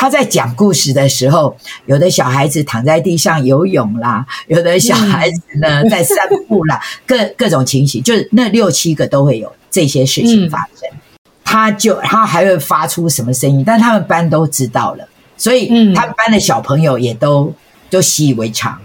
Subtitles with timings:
[0.00, 6.16] 他在讲故事的时候，有的小孩子躺在地上游泳啦，有的小孩子呢在散
[6.48, 10.88] 步啦， 各各种情形，就是那六七个都会有这些事情发生。
[11.44, 17.52] 他就他还会发出什么声音，但他们班都知道了，所以他们班的小朋友也都
[17.90, 18.80] 都习以为常。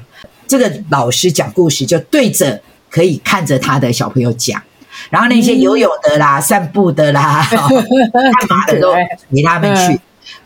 [0.49, 4.61] 这个老师讲故事就对着可以看着他的小朋友讲。
[5.09, 9.97] 然后那些游泳的啦、嗯、散步的啦、 干嘛的都陪他们去。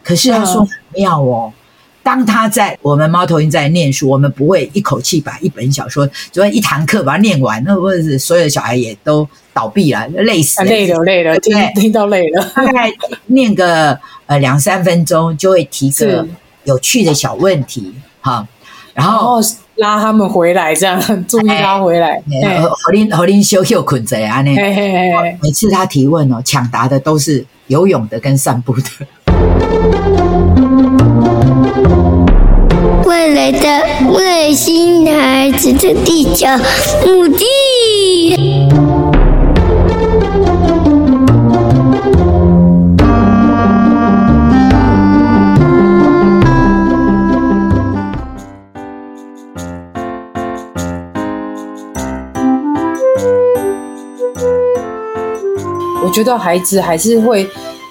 [0.10, 1.54] 可是他说很妙哦，
[2.02, 12.44] 当他在我们猫头鹰在念书，我们不会一口气把一本小说，就一堂课把它念完，那或者是所有的小孩也都倒闭了，累死了，累了，累了，听听到累了。
[12.56, 12.92] 大概
[13.28, 16.28] 念个呃两三分钟，就会提个
[16.64, 18.48] 有趣的小问题哈，
[18.96, 19.40] 然后。
[19.76, 22.22] 拉他们回来，这样 注意拉回来。
[22.84, 24.54] 何林何林修又捆着啊，那
[25.42, 28.84] 每次他提问哦，抢答的都是游泳的跟散步的。
[33.20, 36.48] 未来的外星孩子的地球
[37.06, 37.46] 母地。
[56.02, 57.46] 我觉得孩子还是会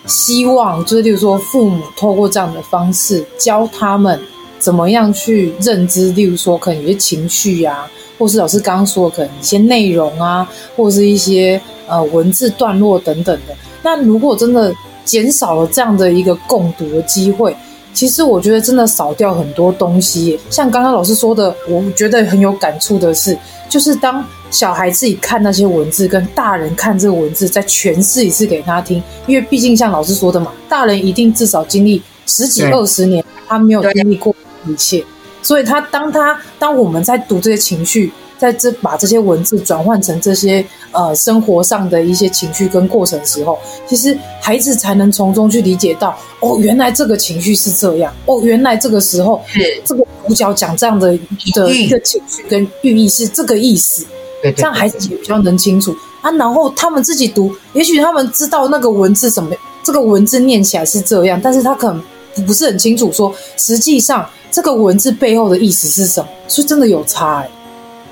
[0.07, 4.19] 希望，就是例如说，父母透过这样的方式教他们
[4.59, 13.55] 怎么样去认知，例如说，可能有些情绪啊，或是老师刚刚说的，可能一些内容啊，或是一些呃文字段落等等的。
[13.83, 17.57] 那如果真的减少了这样的一个共读的机会，
[17.95, 20.39] 其实我觉得真的少掉很多东西。
[20.51, 24.25] 像刚刚老师说的，我觉得很有感触的是，就是当。
[24.51, 28.97] 小孩自己看那些文字，跟大人看这个文字，再诠释一次给他听。
[29.27, 34.35] 因为毕竟像老师说的嘛，大人一定至少经历十几二十年，他没有经历过
[34.67, 35.05] 一切，
[35.43, 43.59] 所以他当他当我们在读这些情绪，在这把这些文字转换成这些呃生活上的一些情绪跟过程的时候，
[43.89, 51.19] 其实孩子才能从中去理解到，哦，原来这个情绪是这样，哦，原来这个时候是这个主角讲这样的
[51.55, 54.05] 的一个情绪跟寓意是这个意思。
[54.41, 56.31] 对对对对，这样孩子也比较能清楚啊。
[56.31, 59.51] 然后他们自己读，也许他们知道那个文字什么，
[59.83, 62.01] 这个文字念起来是这样，但是他可能
[62.47, 67.51] 不是很清楚说，实际上这个文字背后的意思是什么，所以真的有差欸。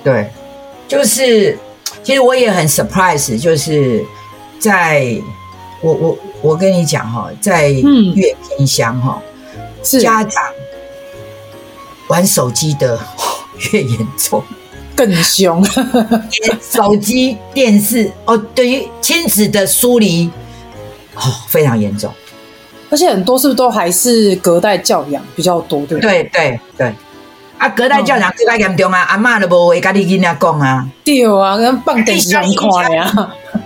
[0.05, 0.31] 对，
[0.87, 1.59] 就是
[2.03, 4.05] 其实我也很 surprise，就是
[4.59, 5.17] 在
[5.83, 9.21] 我我我跟你讲哈，在越偏乡哈，
[9.83, 10.43] 是家长
[12.09, 12.99] 玩手机的
[13.73, 14.43] 越严重。
[14.95, 15.63] 更凶，
[16.63, 20.31] 手机、电视哦，对于亲子的疏离，
[21.15, 22.11] 哦，非常严重。
[22.91, 25.85] 而且很多是不是都还是隔代教养比较多？
[25.87, 26.23] 对不对？
[26.25, 26.95] 对对对，
[27.59, 29.01] 啊，隔代教养更加严重啊！
[29.03, 33.05] 阿嬷都无会跟你囡仔讲啊，对啊，跟放电视看呀，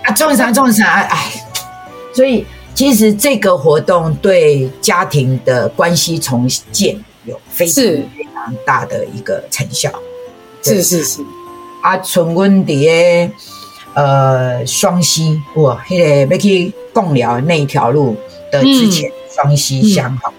[0.05, 1.33] 啊，种啥种啥，哎，
[2.15, 9.91] 所以其实这个活动对家庭的关系重建有非常非常大的一个成效。
[10.63, 11.21] 是是是，
[11.83, 13.33] 啊，从阮伫个
[13.95, 18.17] 呃双溪哇，迄个要去贡寮那一条路
[18.51, 20.33] 的之前，双溪乡哈，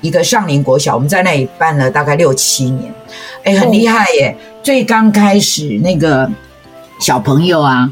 [0.00, 2.92] 一个上林国小，我们在那里办了大概六七年，
[3.44, 4.36] 哎，很厉害耶！
[4.62, 6.30] 最刚开始那个
[7.00, 7.90] 小朋友啊，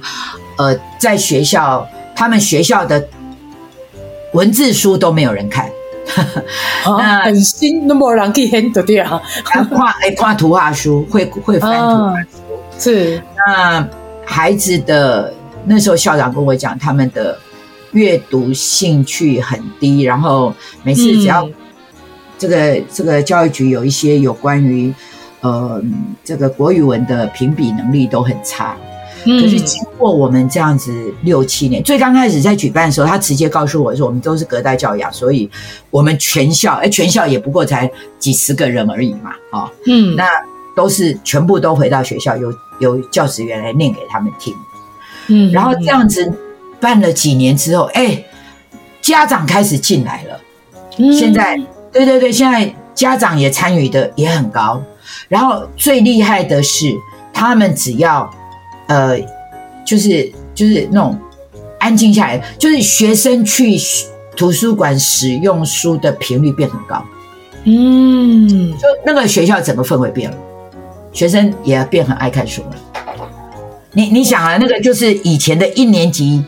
[0.59, 3.09] 呃，在学校，他们学校的
[4.33, 5.71] 文字书都没有人看。
[6.87, 9.21] 那很新，那么人可以 handle 掉。
[9.45, 9.69] 看
[10.03, 12.29] 哎，看图画书，会会翻图画书。
[12.79, 13.89] 是那
[14.25, 17.37] 孩子的那时候，校长跟我讲，他们的
[17.97, 20.53] 阅读兴趣很低，然后
[20.83, 21.49] 每次只要
[22.39, 24.93] 这个这个教育局有一些有关于
[25.41, 25.83] 呃
[26.23, 28.77] 这个国语文的评比能力都很差。
[29.25, 30.93] 可是经过我们这样子
[31.23, 35.51] 六七年，最刚开始在举办的时候，他直接告诉我说，我们都是隔代教养，所以
[35.91, 37.91] 我们全校，哎，全校也不过才
[38.21, 40.29] 几十个人而已嘛，哦，嗯，那
[40.77, 44.55] 都是全部都回到学校，由由教职员来念给他们听，
[45.27, 46.33] 嗯，然后这样子
[46.81, 48.25] 办了几年之后，哎，
[49.01, 50.41] 家长开始进来了，
[51.13, 51.57] 现在，
[51.93, 54.83] 对对对，现在家长也参与的也很高，
[55.29, 56.95] 然后最厉害的是，
[57.33, 58.31] 他们只要。
[58.89, 59.19] 呃，
[59.85, 61.19] 就是就是那种
[61.81, 63.77] 安静下来，就是学生去
[64.37, 67.05] 图书馆使用书的频率变很高，
[67.65, 70.37] 嗯，就那个学校整个氛围变了，
[71.13, 72.77] 学生也变很爱看书了。
[73.91, 76.45] 你你想啊，那个就是以前的一年级，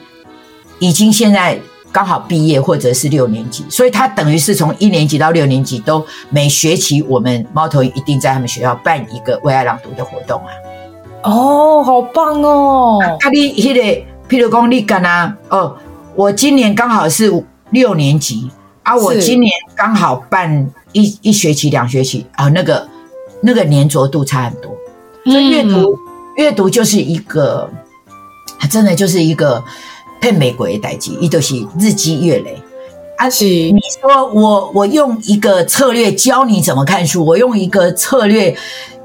[0.78, 1.58] 已经现在
[1.90, 10.50] 刚好毕业或者是六年级，所以他等于是从一年级到六年级都每学期我们猫头鹰一定在他们学校办一个为爱朗读的活动啊。
[11.24, 13.00] 哦，好棒哦！
[13.02, 13.80] 啊，你迄个，
[14.28, 15.76] 譬如讲你干啊，哦，
[16.14, 18.48] 我今年刚好是六年级
[18.84, 22.88] 啊，我今年刚好办一一学期、两学期啊，那个
[23.42, 24.72] 那个粘着度差很多。
[25.24, 25.98] 所以阅读，
[26.36, 27.68] 阅、嗯、读就是一个，
[28.70, 29.62] 真的就是一个
[30.20, 32.56] 骗美国的代志，伊都是日积月累。
[33.16, 38.56] 而且你说我我用一个策略教你怎么看书，我用一个策略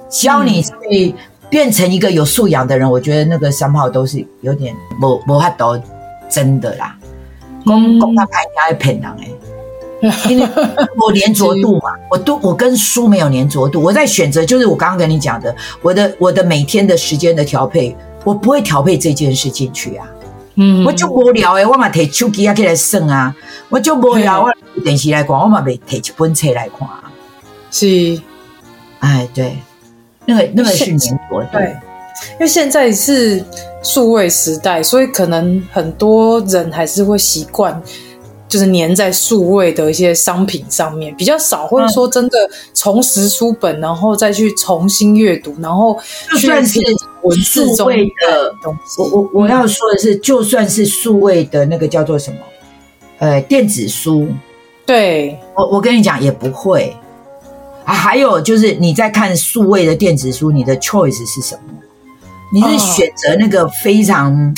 [0.10, 1.15] 教你去
[1.50, 5.80] 变成一个有素养的人，我觉得那个三炮都是有点无无法度
[6.30, 6.95] 真的啦。
[7.66, 9.30] 公公他拍下来骗人哎。
[10.30, 10.45] 因为
[10.98, 17.95] 我粘着度嘛， 我都我跟书没有粘着度，我在选择就是我刚刚跟你讲的，我的我的每天的时间的调配，
[18.25, 20.06] 我不会调配这件事进去啊。
[20.56, 23.36] 嗯，我就无聊诶，我嘛提手机啊起来算啊，
[23.70, 27.12] 我就无聊，我电视来看，我嘛袂提一本册来看啊。
[27.72, 28.22] 是，
[29.00, 29.58] 哎，对，
[30.26, 31.76] 那个那个是粘着度，对，
[32.34, 33.44] 因为现在是
[33.82, 37.82] 数位时代，所以可能很多人还是会习惯。
[38.54, 42.38] 就是粘在数位的一些商品上面，比较少会说真的
[42.76, 45.98] 重拾书本，然后再去重新阅读，然后
[46.30, 46.80] 就算是
[47.24, 49.02] 文字中的东西。
[49.02, 52.38] 我我我要说的是，就算是数位的那个叫做什么，
[53.18, 54.28] 呃，电子书，
[54.86, 56.96] 对，我我跟你讲也不会
[57.86, 57.92] 啊。
[57.92, 61.74] 还有就是你在看数位的电子书，你的 choice 是什么？
[62.54, 64.56] 你是选择那个非常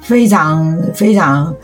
[0.00, 1.54] 非常非常。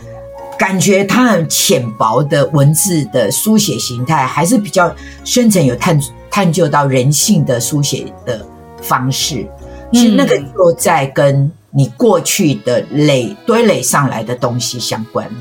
[0.61, 5.99] 感觉它很浅薄的文字的书写形态，还是比较深层有探
[6.31, 8.47] 探究到人性的书写的
[8.83, 9.49] 方式。
[9.91, 15.41] 其实那个就在跟你过去的累堆垒上来的东西相关了。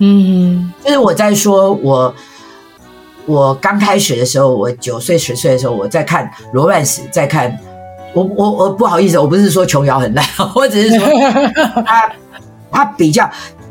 [0.00, 2.14] 嗯，就是我在说我
[3.24, 7.58] 我刚开始的时候，我九岁十岁的时候，我在看罗曼史，在看
[8.12, 10.22] 我我我不好意思，我不是说琼瑶很烂，
[10.54, 11.08] 我只是说
[11.86, 12.12] 他
[12.70, 13.26] 他比较。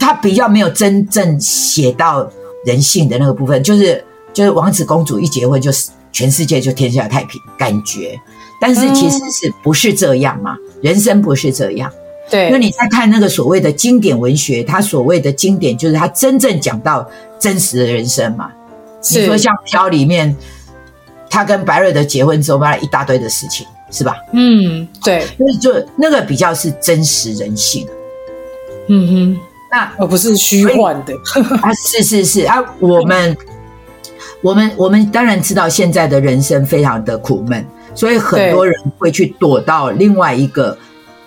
[0.10, 2.28] 他比较没有真正写到
[2.66, 4.04] 人性的那个部分，就是
[4.34, 8.20] 就是王子公主一结婚，就是全世界就天下太平感觉，
[8.60, 10.58] 但是其实是不是这样嘛？
[10.82, 11.92] 人生不是这样。
[12.28, 17.08] 对，因为你在看那个所谓的经典文学，他所谓的经典就是他真正讲到
[17.38, 18.52] 真实的人生嘛。
[19.12, 20.36] 你说像《飘》里面，
[21.30, 24.16] 他跟白瑞德结婚之后，发生一大堆的事情，是吧？
[24.34, 27.88] 嗯，对，所以就那个比较是真实人性。
[28.88, 29.40] 嗯哼。
[29.72, 31.14] 那而不是虚幻的
[31.62, 31.72] 啊！
[31.74, 33.38] 是是是啊，我们
[34.42, 37.64] 我们我们当然知道现在的人生非常的苦闷，
[37.94, 40.76] 所以很多人会去躲到另外一个。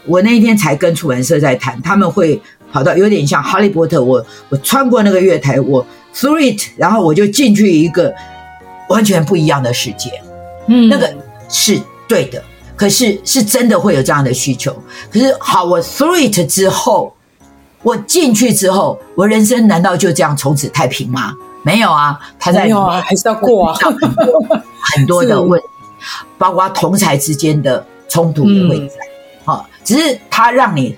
[0.04, 2.42] 我那一天才跟出版社在谈，他们会
[2.72, 8.12] 跑到有点像哈利波特，我我穿过那个月台，我 through it，然后我就进去一个
[8.88, 10.10] 完全不一样的世界。
[10.66, 11.08] 嗯，那个
[11.48, 12.42] 是对的，
[12.74, 14.74] 可是是真的会有这样的需求。
[15.12, 17.14] 可是好，我 through it 之后。
[17.82, 21.34] 我进去之后，我人生难道就这样从此太平吗？
[21.64, 23.78] 没有啊，他在里面还是要过啊，
[24.94, 25.66] 很多的问题，
[26.36, 28.94] 包括同才之间的冲突也会在。
[29.44, 30.96] 好，只是他让你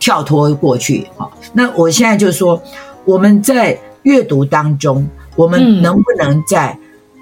[0.00, 1.08] 跳脱过去。
[1.16, 2.60] 好，那我现在就是说，
[3.04, 6.76] 我们在阅读当中，我们能不能在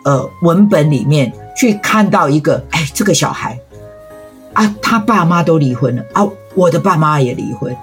[0.04, 3.58] 呃文本里面去看到一个，哎，这个小孩
[4.54, 7.74] 啊，他爸妈都离婚了啊，我的爸妈也离婚。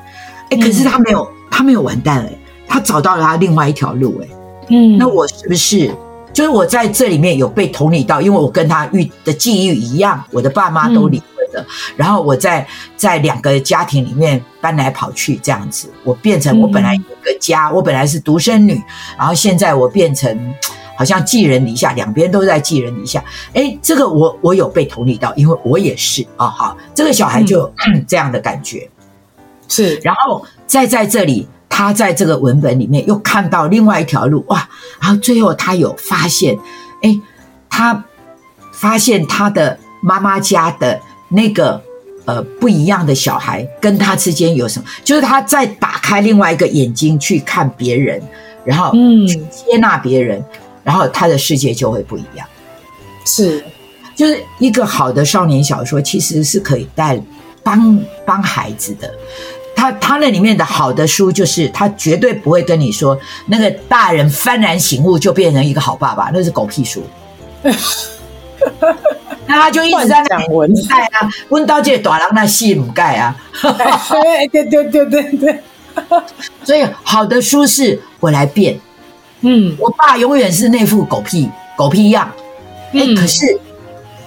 [0.49, 2.31] 哎，可是他没有，他没有完蛋哎，
[2.67, 4.27] 他找到了他另外一条路哎，
[4.69, 5.93] 嗯，那我是不是
[6.31, 8.21] 就是我在这里面有被同理到？
[8.21, 11.65] 因为我跟他遇的际遇一样，我的爸妈都离婚了，嗯、
[11.97, 12.65] 然后我在
[12.95, 18.81] 在两个家庭里面搬来跑去这样子，我变成我本来有个家，嗯、我本来是独生女，
[19.17, 20.53] 然后现在我变成
[20.95, 23.23] 好像寄人篱下，两边都在寄人篱下。
[23.53, 28.87] 哎，这个我我有被同理到，因为我也是啊，好，这个小孩就、嗯、 这样的感觉。
[29.69, 34.67] 是，然后再在这里，他在这个文本里面又看到另外一条路哇，
[34.99, 36.57] 然后最后他有发现，
[37.03, 37.17] 哎，
[37.69, 38.03] 他
[38.73, 40.99] 发现他的妈妈家的
[41.29, 41.81] 那个
[42.25, 44.85] 呃不一样的小孩跟他之间有什么？
[45.03, 48.21] 就是他在打开另外一个眼睛去看别人，
[48.65, 50.43] 然后嗯接纳别人，
[50.83, 52.47] 然后他的世界就会不一样。
[53.25, 53.63] 是，
[54.15, 57.21] 就是一个好的少年小说，其实是可以带
[57.61, 59.13] 帮帮孩子的。
[59.79, 67.01] 他他那里面的好的书，就是他绝对不会跟你说那个大人幡然醒悟就变成一个好爸爸，那是狗屁书。
[69.47, 73.33] 那他就一直在讲文盖啊，问到这大人那戏母盖啊。
[74.51, 75.63] 对对对对对。
[76.65, 78.77] 所以好的书是我来变。
[79.41, 82.29] 嗯，我爸永远是那副狗屁狗屁样。
[82.91, 83.57] 哎、欸，可是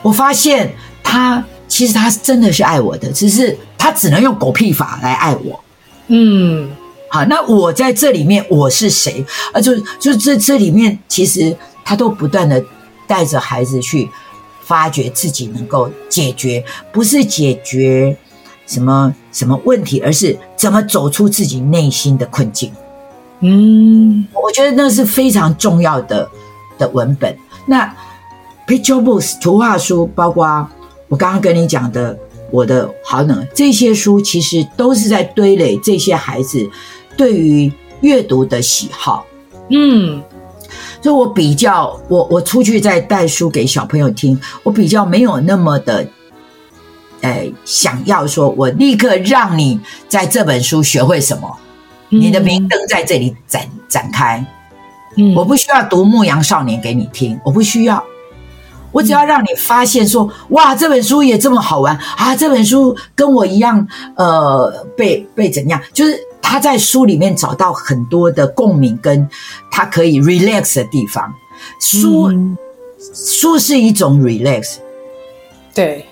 [0.00, 5.58] 我发现他其实他是真的是爱我的，只是他只能用狗屁法来爱我。
[6.06, 6.70] 嗯，
[7.10, 9.26] 好，那我在这里面我是谁？
[9.52, 12.64] 啊，就就这这里面，其实他都不断的
[13.08, 14.08] 带着孩子去
[14.62, 18.16] 发掘自己能够解决，不是解决
[18.68, 22.70] 什么什么问题，而是怎么走出自己内心的困境。
[23.40, 26.30] 嗯，我觉得那是非常重要的
[26.78, 27.36] 的文本。
[27.66, 27.92] 那
[28.68, 30.68] Picture Books 图画书，包括
[31.08, 32.16] 我刚刚跟你讲的
[32.52, 36.71] 我的好冷这些书，其实都是在堆垒这些孩子
[37.16, 39.26] 对于阅读的喜好。
[39.71, 40.23] 嗯，
[41.00, 46.06] 所以我比较，我我出去再带书给小朋友听，我比较没有那么的，
[47.23, 51.56] 呃，想要说我立刻让你在这本书学会什么，
[52.11, 54.44] 嗯、你的明灯在这里展展开。
[55.16, 58.02] 嗯，我不需要读《牧羊少年》给你听，我不需要。
[58.92, 62.37] 我只要让你发现说，哇，这本书也这么好玩啊！
[62.37, 65.80] 这本书跟我一样，呃，被被怎样？
[65.92, 69.28] 就是他在书里面找到很多的共鸣，跟
[69.70, 71.32] 他可以 relax 的地方。
[71.80, 72.56] 书、嗯、
[73.14, 74.76] 书是一种 relax，
[75.75, 76.04] 对，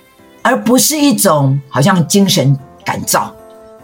[0.42, 3.34] 而不是一种好像精神感召。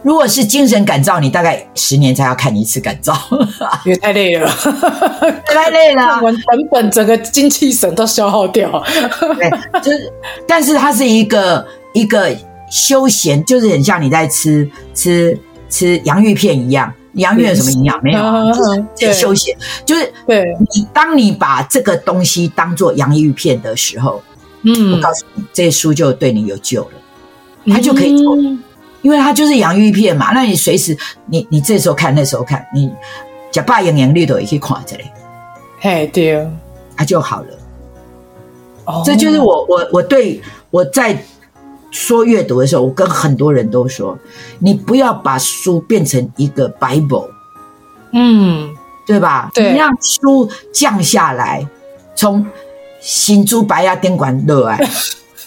[0.03, 3.13] 如果是精神感召，你大概十年才要看一次感召，
[3.83, 4.49] 也太累了，
[5.45, 8.83] 太累了，看完本本整个精气神都消耗掉。
[9.37, 9.49] 对，
[9.81, 10.13] 就是，
[10.47, 12.33] 但是它是一个一个
[12.69, 15.37] 休闲，就是很像你在吃吃
[15.69, 16.93] 吃洋芋片一样。
[17.13, 17.99] 洋芋有什么营养？
[18.03, 18.21] 没有，
[18.95, 19.57] 就是休闲。
[19.83, 24.21] 就是对你，当你把这个东西当做洋芋片的时候，
[24.61, 28.35] 嗯，我告诉你，这书就对你有救了，它就可以做。
[28.35, 28.63] 嗯
[29.01, 32.91] 因为它就是洋芋片嘛，那你随时你你这时候看那时候看，你
[33.51, 35.03] 假把洋洋绿豆也可以看这里，
[35.79, 36.47] 嘿对，
[36.95, 37.47] 它就好了。
[38.85, 41.17] 哦，这就是我我我对我在
[41.91, 44.17] 说阅读的时候，我跟很多人都说，
[44.59, 47.29] 你不要把书变成一个 Bible，
[48.13, 48.75] 嗯，
[49.05, 49.51] 对吧？
[49.53, 51.67] 对，你让书降下来，
[52.15, 52.45] 从
[52.99, 54.79] 新珠白牙宾馆落来。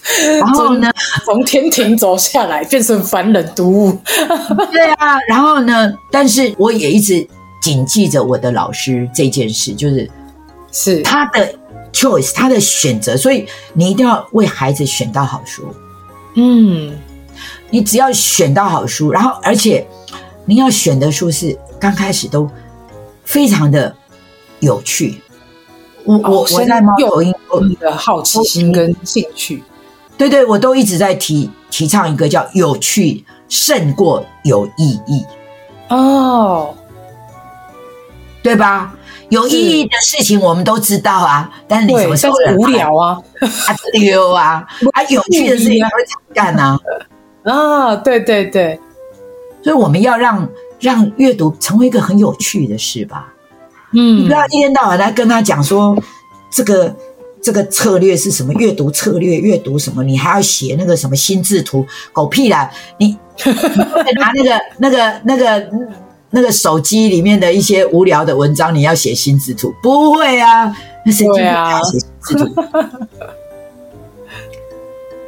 [0.40, 0.90] 然后呢，
[1.24, 3.98] 从天庭走下来，变成凡人读物。
[4.72, 5.92] 对啊，然后呢？
[6.10, 7.26] 但是我也一直
[7.60, 10.10] 谨记着我的老师这件事，就是
[10.72, 11.54] 是他的
[11.92, 13.16] choice，他的选择。
[13.16, 15.68] 所以你一定要为孩子选到好书。
[16.36, 16.98] 嗯，
[17.68, 19.86] 你只要选到好书，然后而且
[20.46, 22.48] 你要选的书是刚开始都
[23.24, 23.94] 非常的
[24.60, 25.20] 有趣。
[26.04, 27.34] 我我我在猫头鹰，
[27.68, 29.62] 你的好奇心跟兴趣。
[30.20, 35.24] 对对，我都一直在提提倡一个叫有趣胜过有意义
[35.88, 36.74] 哦，
[38.42, 38.92] 对吧？
[39.30, 43.16] 有意义的事情我们都知道啊，但是你什么时候无聊啊？
[43.40, 44.62] 啊丢啊！
[44.92, 46.78] 啊，有趣的事情会常干啊！
[47.42, 48.78] 啊，对对对，
[49.62, 50.46] 所以我们要让
[50.78, 53.32] 让阅读成为一个很有趣的事吧。
[53.94, 55.96] 嗯，你不要一天到晚来跟他讲说
[56.50, 56.94] 这个。
[57.42, 58.52] 这个策略是什么？
[58.54, 60.02] 阅读策略，阅读什么？
[60.02, 61.86] 你还要写那个什么心智图？
[62.12, 62.70] 狗屁啦！
[62.98, 63.16] 你，你
[64.18, 65.70] 拿那个、 那个、那个、
[66.30, 69.72] 那个手机里面的一些无聊的文章，你要写心智图？
[69.82, 71.80] 不会啊，那神经病啊？
[71.82, 72.44] 写心智图？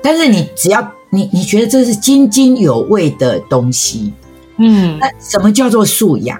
[0.03, 4.13] 但是你只要你你觉得这是津津有味的东西，
[4.59, 6.39] 嗯，那什么叫做素养？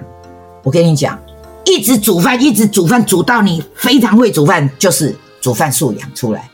[0.61, 1.19] 我跟你讲，
[1.65, 5.15] 一直煮饭，一直煮饭，煮到你非常会煮饭，就是。
[5.43, 6.49] 煮饭素养出来。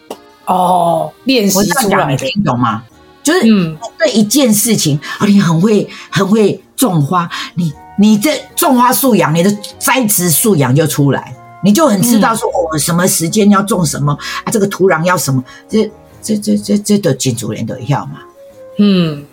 [0.45, 2.83] 哦，练习出来，你听懂吗？
[3.21, 12.73] 就是嗯，对一件事情，哦，你很会很会种花，你你这种花素养，你的栽植素养就出来，你就很知道说，我、嗯。
[12.73, 15.91] 哦、什么时间要种什么啊，这个土壤要什么，这
[16.23, 18.21] 这这这这都金主人都要嘛，
[18.79, 19.23] 嗯，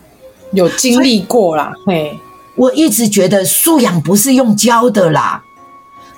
[0.53, 2.19] 有经历过啦，嘿，
[2.57, 5.43] 我一直觉得素养不是用教的啦，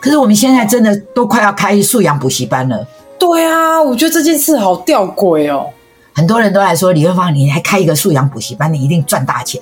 [0.00, 2.85] 可是我们现在真的都快要开素养补习班了。
[3.18, 5.70] 对啊，我觉得这件事好吊诡哦。
[6.14, 9.60] 很多人都来说李慧芳，你还开一个素养补习班，你一定赚大钱。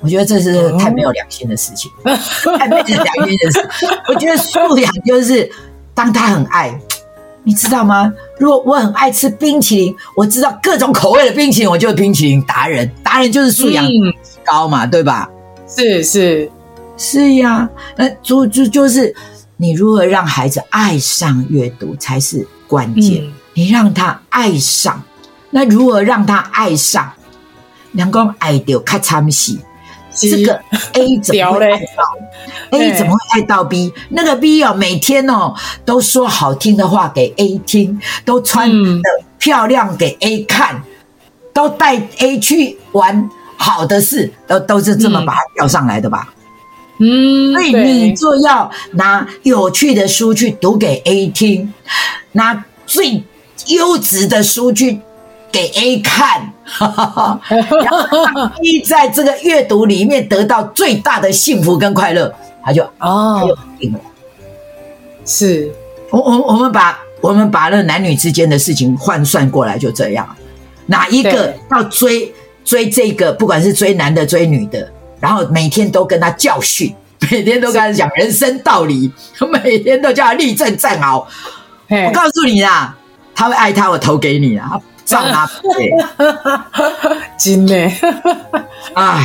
[0.00, 2.14] 我觉得这是太没有良心的事情，嗯、
[2.58, 3.66] 太没有良心的事。
[4.08, 5.50] 我觉得素养就是
[5.94, 6.78] 当他很爱，
[7.44, 8.12] 你知道吗？
[8.38, 12.90] 如果我很爱吃冰淇淋，我知道各种口味的冰淇淋，我就是冰淇淋达人。
[13.02, 13.86] 达人就是素养
[14.44, 15.30] 高嘛，嗯、对吧？
[15.66, 16.50] 是是
[16.98, 19.14] 是呀，那就就就是
[19.56, 22.46] 你如何让孩子爱上阅读才是。
[22.66, 25.02] 关键，嗯、你让他爱上，
[25.50, 27.12] 那如何让他爱上？
[27.92, 29.58] 能够爱到较参戏，
[30.12, 30.60] 这个
[30.92, 33.90] A 怎么会爱到？A 怎么会爱到 B？
[34.10, 39.08] 那个 B 哦，每天哦都说好听的话给 A 听，都穿的
[39.38, 40.82] 漂亮给 A 看，
[41.54, 46.34] 都带 A 去玩好的事，都都是这么把它钓上来的吧？
[46.98, 51.72] 嗯，所以你就要拿有趣的书去读给 A 听，
[52.32, 53.22] 拿最
[53.66, 55.00] 优质的书去
[55.52, 62.32] 给 A 看， 然后让 A 在这个阅读里面得到最大的幸福跟快乐，
[62.64, 63.56] 他就哦，
[65.24, 65.70] 是。
[66.10, 70.26] 我我我们把我们把那男女之间的事情换算过来，就这样，
[70.86, 72.32] 哪一个要追
[72.64, 74.88] 追这个，不管是追男的追女的。
[75.20, 76.94] 然后每天都跟他教训，
[77.30, 79.10] 每天都跟他讲人生道理，
[79.62, 81.26] 每天都叫他立正站好。
[81.88, 82.94] 我告诉你啦，
[83.34, 85.74] 他会爱他，我投给你啊，照拿不误。
[87.38, 87.74] 真的，
[88.94, 89.24] 哎，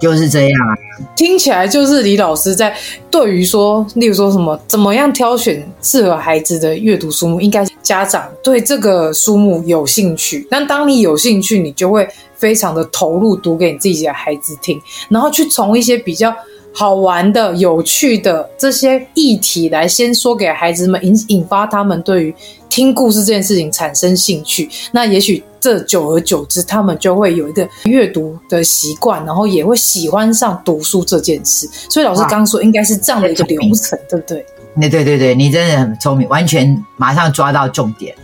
[0.00, 0.72] 就是这样啊。
[1.14, 2.74] 听起来就是李老师在
[3.10, 10.46] 对于说，例如说什么怎么样挑选适合孩子的阅读书目，应该家长对这个书目有兴趣。
[10.50, 12.06] 但当你有兴趣，你就会。
[12.38, 16.30] 非常的投入读给你自己的孩子听，然后去从一些比较
[16.78, 22.34] 好玩的、有趣的这些议题来先说给孩子们，引引发他们对于
[22.68, 24.68] 听故事这件事情产生兴趣。
[24.92, 31.66] 那也许这久而久之，他们就会有一个阅读的习惯，然后也会喜欢上读书这件事。
[31.88, 34.44] 所以老师刚刚说应该是这样的一个流程，对不对？
[34.78, 38.14] 对对对对，你真的很聪明，完全马上抓到重点。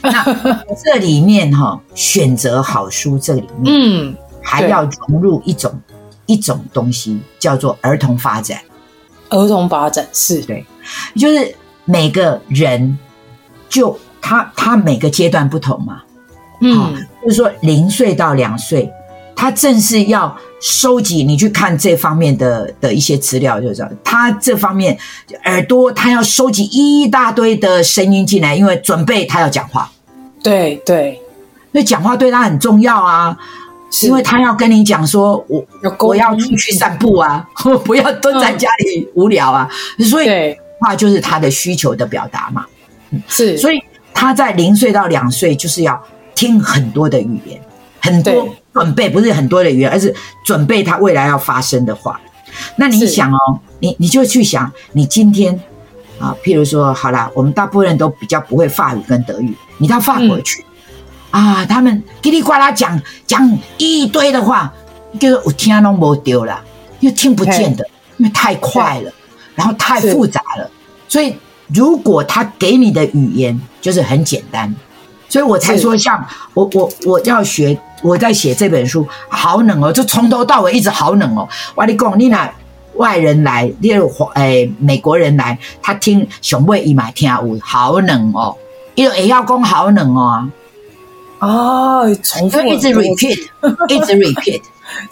[0.00, 0.24] 那
[0.82, 5.70] 这里面哈，选择好书这里面，嗯，还要融入一种
[6.28, 8.60] 一种东西，叫做儿童发展。
[9.30, 10.40] 儿童发展是。
[10.42, 10.64] 对，
[11.16, 11.52] 就是
[11.84, 12.96] 每个人
[13.68, 16.02] 就他他每个阶段不同嘛，
[16.60, 16.94] 嗯，
[17.24, 18.90] 就是说零岁到两岁，
[19.34, 24.96] 他正是要收集你去看这方面的的一些资料，就知道他这方面
[25.44, 29.90] 耳朵他要收集一大堆的声音进来，因为准备他要讲话。
[30.42, 31.20] 对对，
[31.72, 33.36] 所以讲话对他很重要啊，
[34.02, 35.64] 因为他要跟你讲说，我
[35.98, 39.68] 我要出去散步啊， 我不要蹲在家里无聊啊，
[40.08, 40.28] 所以
[40.78, 42.66] 话就是他的需求的表达嘛。
[43.26, 46.02] 是，所以他在零岁到两岁就是要
[46.34, 47.60] 听很多的语言，
[48.00, 52.20] 很多准备不是很多的语言，而是准备他未来要发生的话。
[52.76, 55.58] 那你想哦，你你就去想，你今天
[56.18, 59.54] 啊，譬如说，好啦，我们大部分人都比较不会法语跟德语。
[59.78, 60.67] 你到法国去，嗯、
[61.30, 64.72] 啊，他们叽里呱啦讲讲一堆的话，
[65.20, 66.58] 就是我听都没丢了，
[67.00, 67.84] 又听不见的，
[68.16, 69.12] 因为太快了，
[69.54, 70.70] 然后太复杂了。
[71.06, 71.36] 所以
[71.68, 74.74] 如果他给你的语言就是很简单，
[75.28, 81.46] 所以我才说像我我我要学，我在写这本书，好冷哦，就从头到尾一直好冷哦。
[81.74, 82.50] 我跟你讲，你那
[82.94, 88.56] 外人来，例如诶美国人来，他听熊妹一买听有好冷哦。
[88.94, 90.48] 也也要讲好冷哦，啊，
[92.22, 93.48] 重复 一直 repeat，
[93.88, 94.60] 一直 repeat，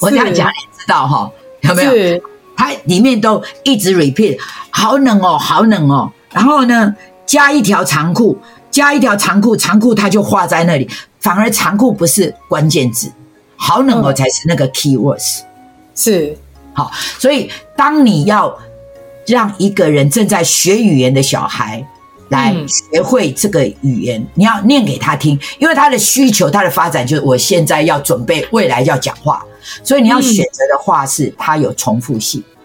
[0.00, 1.30] 我这样讲你知道哈？
[1.60, 2.20] 有没有？
[2.56, 4.38] 它里面都一直 repeat，
[4.70, 6.10] 好冷哦，好冷哦。
[6.32, 8.38] 然后呢，加一条长裤，
[8.70, 10.88] 加一条长裤，长裤它就画在那里，
[11.20, 13.12] 反而长裤不是关键字，
[13.56, 15.40] 好冷哦才是那个 keywords。
[15.94, 16.36] 是，
[16.72, 18.58] 好，所以当你要
[19.26, 21.86] 让一个人正在学语言的小孩。
[22.28, 29.44] 来学会这个语言，嗯、你要念给他听，因为他的需求、他的发展就是我现在要准备未来要讲话，
[29.84, 32.42] 所以你要选择的话是它有重复性。
[32.42, 32.55] 休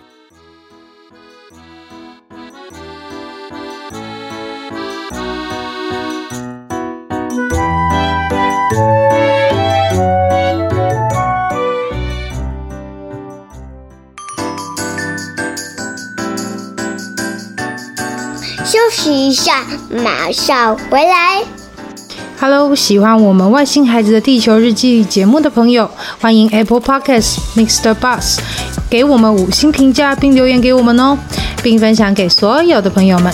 [19.32, 21.42] 一下，马上回来。
[22.38, 25.90] Hello，喜欢我们外星孩子的地球日记节目的朋友，
[26.20, 27.96] 欢迎 Apple Podcasts Mr.
[27.96, 28.40] Bus
[28.90, 31.18] 给我们五星评价并留言给我们哦，
[31.64, 33.34] 并分享给所有的朋友们。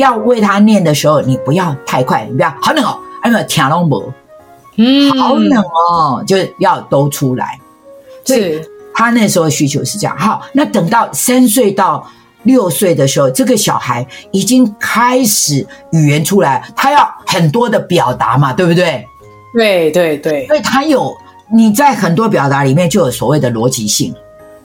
[0.00, 4.12] 要为他念的时候，你不要太快，你不要好冷哦，哎呀，听拢无，
[4.76, 7.58] 嗯，好冷哦，就是要都出来。
[8.26, 8.62] 是，
[8.94, 10.16] 他那时候需求是这样。
[10.18, 12.06] 好，那等到三岁到
[12.42, 19.04] 六岁的时候，这个小孩已经开始语言出来，他要很多的表达嘛，对不对？
[19.54, 21.12] 对对对，所以他有
[21.52, 24.14] 你在很多表达里面就有所谓的逻辑性，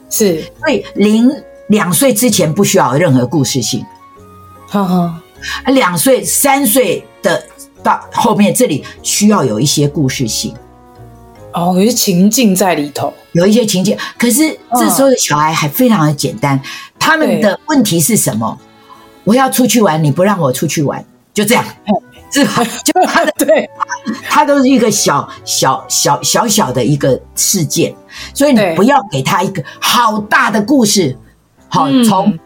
[0.08, 0.40] 是。
[0.60, 1.28] 所以零
[1.68, 3.84] 两岁之前不需要有任何故事性，
[4.68, 5.20] 哈哈。
[5.66, 7.42] 两岁三岁的
[7.82, 10.54] 到后面这里需要有一些故事性，
[11.52, 13.96] 哦，有些情境在里头，有一些情境。
[14.18, 16.60] 可是这时候的小孩还非常的简单，
[16.98, 18.58] 他们的问题是什么？
[19.24, 21.64] 我要出去玩，你不让我出去玩，就这样。
[22.28, 22.62] 是吧？
[22.84, 23.70] 就他的对，
[24.28, 27.94] 他都是一个小小小小小的一个事件，
[28.34, 31.16] 所以你不要给他一个好大的故事。
[31.68, 32.36] 好，从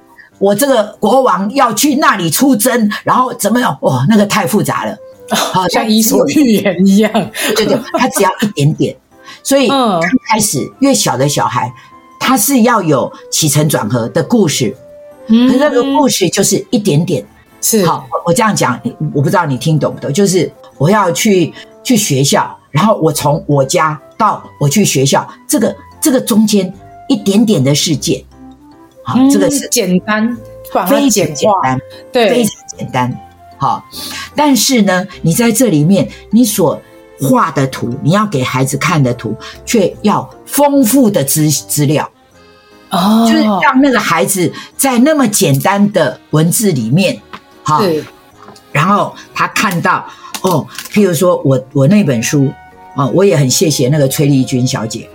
[0.41, 3.77] 我这个国王要去那里出征，然后怎么样？
[3.83, 4.97] 哇，那个太复杂了，
[5.31, 7.13] 好像伊索寓言一样。
[7.55, 8.97] 对对，他只要一点点。
[9.43, 11.73] 所以刚开始越小的小孩，
[12.19, 14.75] 他是要有起承转合的故事，
[15.29, 17.25] 可是那个故事就是一点点。
[17.63, 18.81] 是好，我这样讲，
[19.15, 20.11] 我不知道你听懂不懂？
[20.11, 21.53] 就是我要去
[21.85, 26.73] 去学校，然后我从我家到我去学校，这个这个中间
[27.09, 28.25] 一点点的事件，
[29.03, 30.37] 好，这个是简单，
[30.89, 31.81] 非常简单，
[32.13, 33.17] 对，非常简单。
[33.59, 33.85] 好，
[34.35, 36.81] 但是呢，你在这里面，你所
[37.21, 39.37] 画的图，你要给孩子看的图，
[39.67, 42.11] 却要丰富的资资料，
[42.91, 47.21] 哦，就是让那个孩子在那么简单的文字里面。
[47.63, 47.83] 好，
[48.73, 50.07] 然后他看到
[50.41, 52.51] 哦，譬如说我我那本书
[52.97, 55.07] 哦，我也很谢谢那个崔丽君小姐，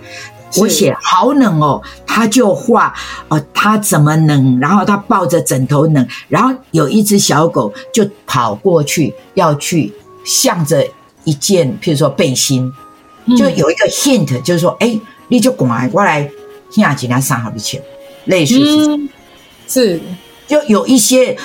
[0.56, 2.94] 我写好冷哦，他就画
[3.28, 9.92] 哦，他怎么冷，然后他抱着枕头冷，然后有一只小狗就跑过去要去
[10.24, 10.86] 向着
[11.24, 12.72] 一件譬如说背心，
[13.36, 16.30] 就有一个 hint，就是说哎，你就过来过来，
[16.70, 17.82] 现在今天上好的钱，
[18.26, 19.08] 类似是
[19.68, 20.00] 是，
[20.46, 21.36] 就有一些。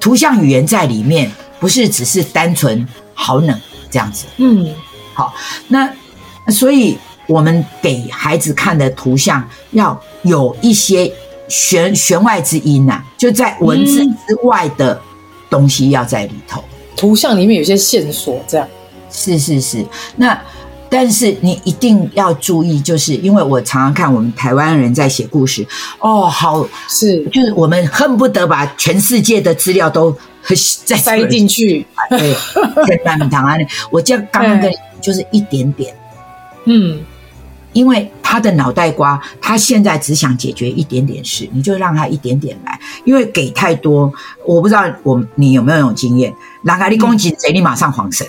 [0.00, 4.24] 图像语言在里面，不是只是单纯好冷这样子。
[4.38, 4.74] 嗯，
[5.12, 5.34] 好，
[5.68, 5.92] 那
[6.48, 6.96] 所以
[7.30, 11.10] 我们给孩子看的图像要有一些
[11.48, 15.00] 弦弦外之音呐、啊，就在文字之外的
[15.48, 16.62] 东西要在里头。
[16.96, 18.68] 图像里面有些线索，这样。
[19.10, 20.38] 是是是，那。
[20.92, 25.64] 但是你一定要注意，就是因为我常常看我们台湾人在写故事，
[26.00, 30.12] 哦，好是，就是我们恨不得把全世界的资料都
[30.84, 31.86] 再塞进去。
[32.08, 32.34] 对，
[32.86, 35.94] 天哪，你唐安，我就刚刚跟你 就是一点点，
[36.64, 36.98] 嗯，
[37.72, 44.12] 因为他的脑袋瓜，他现在只想解决一点点事，你就让他一点点来，因为给太多，
[44.46, 48.26] 我不知道我你有没有那种经验，哪个你攻击谁，你马上恍神。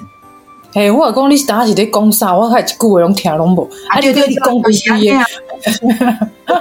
[0.74, 2.34] 嘿，我讲你是当时在讲啥？
[2.34, 3.70] 我开一句话拢听拢无。
[3.90, 5.26] 啊，对对，你讲不是啊。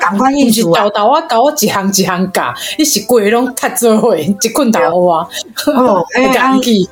[0.00, 5.28] 感官艺术啊，豆豆啊，搞我一行一行教，你是鬼拢踢做伙，一捆豆花。
[5.74, 6.88] 哦， 哎，讲起，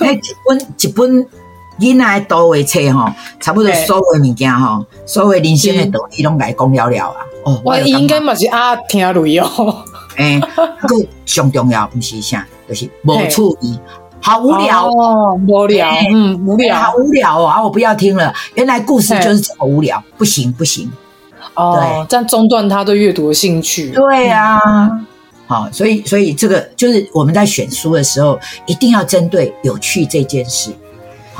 [0.00, 1.26] 哎，一本一本
[1.80, 7.16] 囡仔图画册吼，差不多所有物件吼，所有人生的道理拢来讲了了啊。
[7.44, 9.48] 哦，我应该嘛是啊，听雷哦。
[10.16, 10.38] 哎，
[10.86, 13.78] 个上重要不是啥，就是无处理。
[14.22, 18.30] 好无聊哦，无聊，欸、嗯，无聊，好无聊哦，啊，我不要听了。
[18.54, 20.92] 原来故事就是这么无聊，不行不行。
[21.54, 23.90] 哦，对，这样中断他对阅读的兴趣。
[23.92, 25.06] 对啊，嗯、
[25.46, 30.70] 好，所以所以这个就是我们在选书的时候，一定要针对有趣这件事。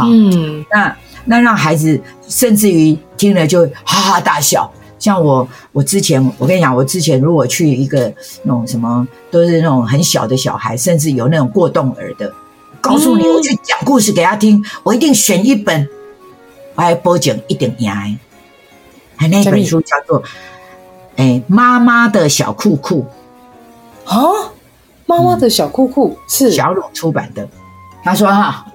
[0.01, 4.71] 好，嗯，那那让孩子甚至于听了就哈哈大笑。
[4.99, 12.33] 像我，我之前我跟你讲，我之前如果去一个那种什么，都是那种很小的小孩，甚至有那种过动儿的。
[12.81, 15.89] 告诉你，我去讲故事给他听，我一定选一本，
[16.75, 18.19] 我还播讲一点赢。
[19.17, 20.23] 还那本书叫做
[21.17, 23.07] 《哎妈妈的小裤裤》
[24.11, 24.53] 啊，
[25.07, 27.49] 妈妈的小裤裤是小鲁出版的。
[28.03, 28.67] 他说哈，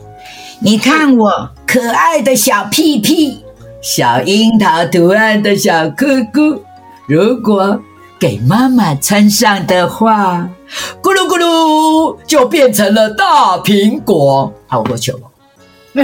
[0.62, 3.44] 你看我可爱的小屁屁，
[3.82, 6.62] 小樱桃图案的小裤裤，
[7.08, 7.80] 如果。
[8.18, 10.50] 给妈妈穿上的话，
[11.02, 14.54] 咕噜咕噜就变成了大苹果。
[14.68, 16.04] 好，我喝酒 了，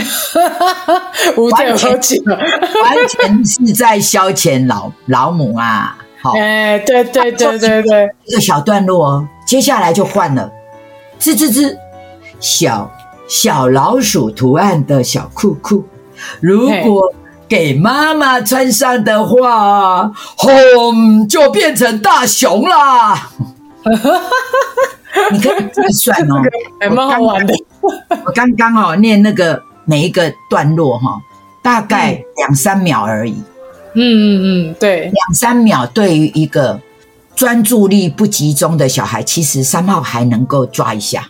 [1.38, 5.98] 完全喝酒了，完全是在消遣老老母啊！
[6.22, 10.52] 好，哎，对对对对对，一个小段落哦，接下来就换了，
[11.18, 11.78] 吱吱吱，
[12.42, 12.92] 小
[13.32, 15.86] 小老鼠图案的小裤裤，
[16.41, 17.13] 如果。
[17.48, 23.30] 给妈妈穿上的话，轰就变成大熊啦！
[25.34, 26.41] 你可以这么算哦，
[26.80, 27.54] 还蛮好玩的。
[28.26, 31.22] 我刚刚哦念那个每一个段落哈、哦，
[31.62, 33.34] 大概两三秒而已。
[33.96, 36.80] 嗯嗯嗯，对，两三秒对于一个
[37.36, 41.28] 专注力不集中的小孩，其实三号还能够抓一下。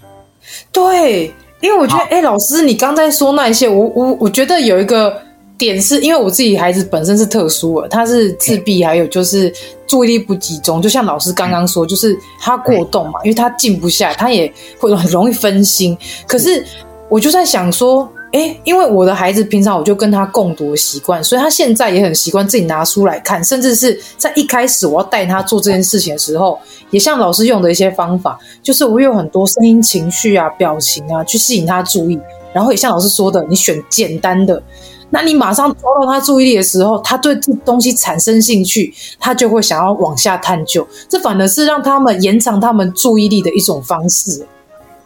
[0.72, 5.16] 对，因为我觉得，哎、欸，老师，你刚才说那一些，我我我觉得有一个
[5.58, 9.54] 点是，因为我自己孩子本身是特殊的，他是自闭，还有就是
[9.86, 15.98] 注意力不集中，就像老师刚刚说，就是他过动嘛，因为他静不下来，他也会很容易分心。
[16.28, 16.66] 可是
[17.12, 18.10] 我就在想说。
[18.34, 26.58] 哎，因为我的孩子平常我就跟他共读的习惯，所以他现在也很习惯自己拿书来看，甚至是在一开始我要带他做这件事情的时候，
[26.92, 32.18] 也像老师用的一些方法，就是我有很多声音、情绪啊、表情啊，去吸引他注意。
[32.54, 34.64] 然后也像老师说的，你选简单的，
[35.10, 40.88] 那你马上抓到他注意力的时候，他对这东西产生兴趣，他就会想要往下探究。
[41.10, 44.48] 这反而是让他们延长他们注意力的一种方式。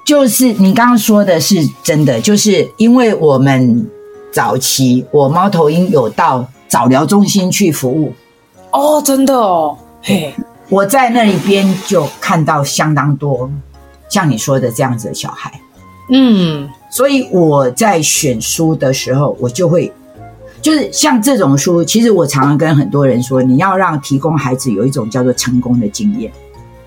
[0.06, 3.90] 就是你刚刚说的是真的，就是因为我们
[4.32, 8.14] 早期我猫头鹰有到早疗中心去服务。
[8.72, 10.32] 哦，真的哦，嘿，
[10.70, 13.50] 我在那里边就看到相当多
[14.08, 15.52] 像你说的这样子的小孩，
[16.12, 19.92] 嗯，所以我在选书的时候，我就会
[20.62, 26.32] 就是像这种书，其实我常常跟很多人说，你要让提供孩子有一种叫做成功的经验，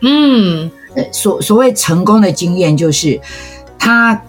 [0.02, 0.70] 嗯。
[1.12, 3.20] 所所谓成功的经验，就是
[3.79, 4.20] 他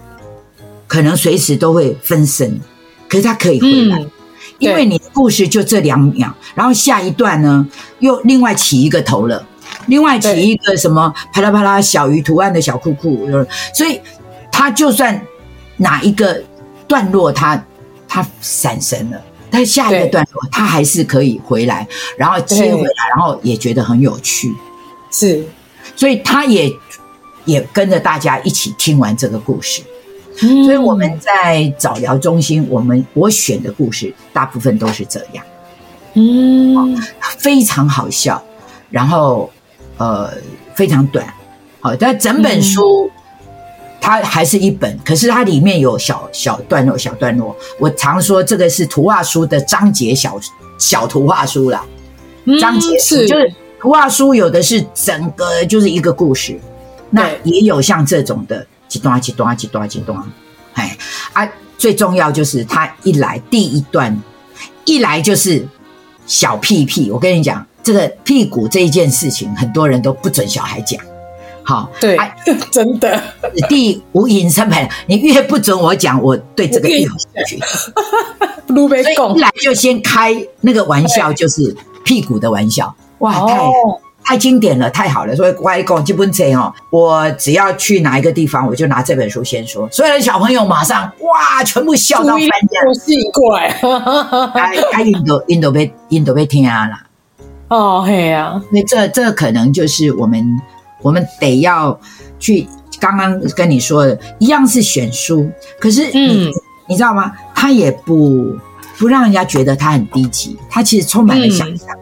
[0.87, 2.59] 可能随时都会分身，
[3.07, 4.11] 可是他可以回来，嗯、
[4.59, 7.67] 因为你的故事就这两秒，然后下一段呢
[7.99, 9.45] 又另外起一个头了，
[9.87, 13.27] 另外起一个什么啪啦啪啦小鱼图案的小裤裤，
[13.73, 13.99] 所以
[14.51, 15.19] 他就算
[15.77, 16.41] 哪一个
[16.87, 17.63] 段落他
[18.07, 24.53] 他闪神了，但下一个段落他还是可以回来，然后接回来，然后也觉得很有趣，
[25.11, 25.43] 是。
[25.99, 26.73] 所以他也
[27.43, 29.81] 也跟着大家一起听完这个故事，
[30.41, 35.43] 嗯、所以我们在早疗中心，我们我选的故事大部分都是这样，
[36.13, 36.95] 嗯，
[37.37, 38.41] 非常好笑，
[38.89, 39.51] 然后
[39.97, 40.31] 呃
[40.73, 41.33] 非常短，
[41.81, 43.11] 好，但整本书
[43.99, 50.39] 它还是一本，可是它里面有小小段落小段落，我常说这个是图画书的章节小
[50.77, 51.83] 小图画书啦，
[52.61, 53.27] 章节是。
[53.27, 53.53] 就是。
[53.79, 56.59] 图画书有的是整个就是一个故事，
[57.09, 60.21] 那也有像这种的几段几段几段几段，
[60.73, 60.97] 哎
[61.33, 64.21] 啊，最重要就是他一来第一段
[64.85, 65.65] 一来就是
[66.27, 71.01] 小屁屁，我跟你讲这个屁股这一件事情，很多人都不准小孩讲，
[71.63, 72.29] 好对，啊、
[72.71, 73.21] 真的
[73.69, 77.59] 第五隐身牌，你越不准我讲，我对这个越有兴趣。
[78.69, 82.93] 所以一来就先开那个玩笑，就是屁股的玩笑。
[83.19, 83.71] 哇，太、哦、
[84.23, 85.35] 太经典了，太好了！
[85.35, 93.67] 所以乖公基本这哦，我只要去哪一个地方，我就拿这本书先说，所有的小朋友马上哇，全部笑到翻家，我吸引过来，
[94.53, 96.95] 哎哎，印度印度被印度被听啊了，
[97.69, 100.45] 哦嘿呀，那这这可能就是我们
[101.01, 101.99] 我们得要
[102.39, 102.67] 去
[102.99, 106.51] 刚刚跟你说的一样是选书，可是你、嗯、
[106.87, 107.33] 你知道吗？
[107.55, 108.55] 他也不
[108.97, 111.87] 不让人家觉得他很低级，他其实充满了想象。
[111.95, 111.99] 嗯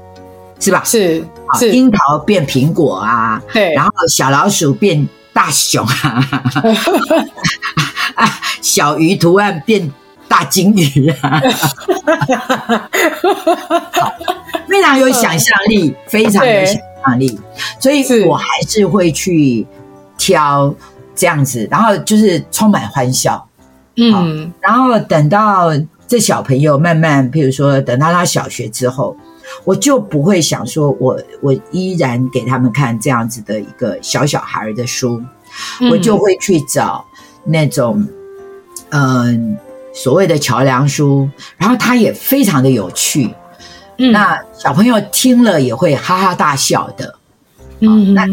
[0.60, 0.82] 是吧？
[0.84, 1.24] 是
[1.60, 6.28] 是，樱桃变苹果啊，对，然后小老鼠变大熊啊，
[8.16, 9.92] 啊， 小鱼图案变
[10.28, 11.42] 大金鱼啊，
[14.68, 17.40] 非常有想象力，非常有想象力，
[17.80, 19.66] 所以我还是会去
[20.18, 20.74] 挑
[21.16, 23.48] 这样子，然后就是充满欢笑，
[23.96, 25.72] 嗯，然后等到
[26.08, 29.16] 这小朋友慢慢，譬如说等到他小学之后。
[29.64, 35.22] 我就不会想说我，我我依然给他们看这样子的一个小小孩的书，
[35.82, 37.06] 嗯、我就会去找
[37.44, 38.06] 那种
[38.90, 43.34] 嗯、呃、所谓的桥梁书，然后它也非常的有趣，
[43.98, 47.16] 嗯，那小朋友听了也会哈哈大笑的，
[47.80, 48.28] 嗯，那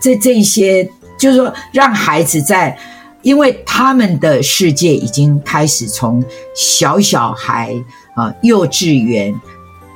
[0.00, 0.84] 这这一些
[1.18, 2.76] 就是说让孩子在，
[3.22, 6.24] 因为他们的世界已经开始从
[6.56, 7.74] 小小孩
[8.14, 9.32] 啊、呃、幼稚园。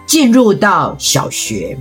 [0.07, 1.77] 进入到小学，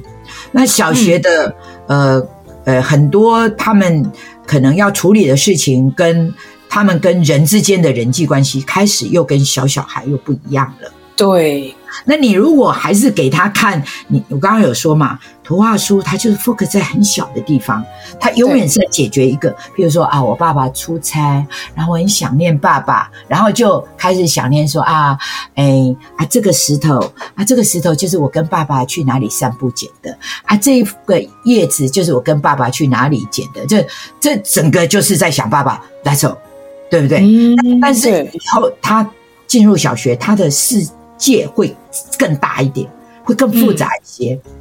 [0.52, 1.56] 那小学的、
[1.88, 2.28] 嗯、呃
[2.66, 4.12] 呃很多他们
[4.46, 6.34] 可能要处理的事情，跟
[6.70, 10.92] 他们跟人之间的人际关系，开始又跟小小孩又不一样了。
[11.16, 11.76] 对，
[12.06, 17.84] 那你如果还是给他看，你我刚刚有说嘛，图画书它就是 focus 在很小的地方，
[18.20, 25.18] 它永远是在解决一个，比如说啊，我爸爸出差，然后我很想念爸爸，然后就开始想念说啊，
[25.56, 27.00] 哎啊这个石头
[27.36, 33.86] 啊这个石头就是我跟爸爸去哪里散步捡的啊，这个叶子就是我跟爸爸去哪里捡的，这
[34.20, 36.38] 这整个就是在想爸爸，That's all，
[36.90, 37.20] 对不对？
[37.20, 39.10] 嗯，但是以后他
[39.48, 40.88] 进入小学，他的世
[41.24, 41.74] 界会
[42.20, 42.90] 更大一点，
[43.24, 44.52] 会更复杂一些，嗯、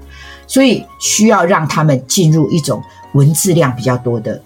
[0.46, 2.81] 所以需要让他们进入一种
[3.14, 4.40] 文字量比较多的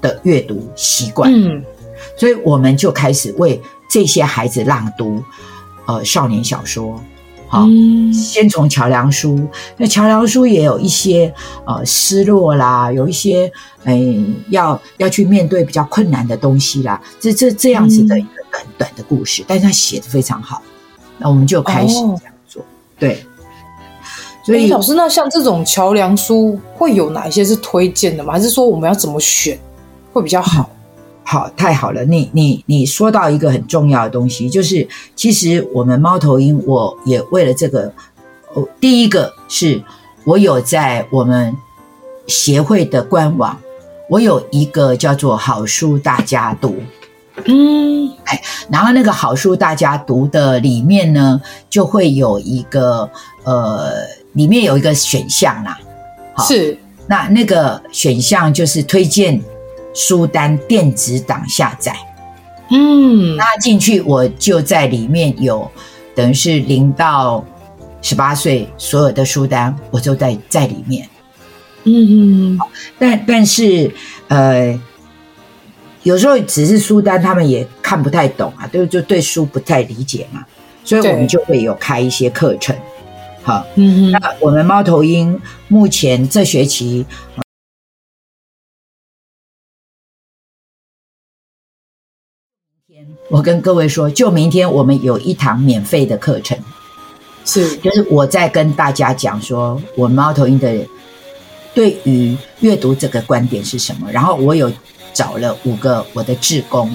[0.00, 1.30] 的阅读习惯。
[1.30, 1.62] 嗯，
[2.16, 5.22] 所以我们就开始为这些孩子朗读
[5.86, 6.98] 呃少年小说。
[7.48, 9.46] 好，嗯、先从桥梁书，
[9.76, 11.32] 那桥梁书也有一些
[11.64, 13.52] 呃失落啦，有一些
[13.84, 20.60] 哎、呃、要要去面对比较困难的东西啦，这这这样子的一个短短的故事，嗯、但是他写的非常好。
[21.18, 22.66] 那我们就开始这样做，哦、
[22.98, 23.24] 对。
[24.44, 28.32] 所以老师，那像这种桥梁书会有哪一些是推荐的吗？
[28.32, 29.58] 还是说我们要怎么选
[30.12, 30.70] 会比较好？
[31.24, 32.04] 好，太好了！
[32.04, 37.92] 你你你说到一个很重要的东西，就是其实我们猫头鹰，我也为了这个，
[38.54, 39.82] 哦，第一个是
[40.24, 41.52] 我有在我们
[42.28, 43.58] 协会的官网，
[44.08, 46.76] 我有一个叫做“好书大家读”。
[47.44, 53.08] 嗯，哎，然后那个好书大家读的里面呢，就会有一个
[53.44, 53.92] 呃，
[54.32, 55.78] 里面有一个选项啦。
[56.34, 59.38] 好，是，那那个选项就是推荐
[59.94, 61.94] 书单电子档下载。
[62.70, 65.70] 嗯，那进去我就在里面有，
[66.14, 67.44] 等于是零到
[68.00, 71.06] 十八岁所有的书单，我就在在里面。
[71.84, 72.58] 嗯嗯，
[72.98, 73.92] 但但是
[74.28, 74.80] 呃。
[76.06, 80.46] 有时候只是书单，他们也看不太懂啊，对，就对书不太理解嘛，
[80.84, 82.76] 所以我们就会有开一些课程。
[83.42, 87.04] 好，那我们猫头鹰目前这学期，
[93.28, 96.56] 我跟各位说，就明天我们有一堂免费的课程，
[97.44, 100.86] 是，就是我在跟大家讲说，我们猫头鹰的
[101.74, 104.70] 对于阅读这个观点是什么，然后我有。
[105.16, 106.94] 找了五个我的志工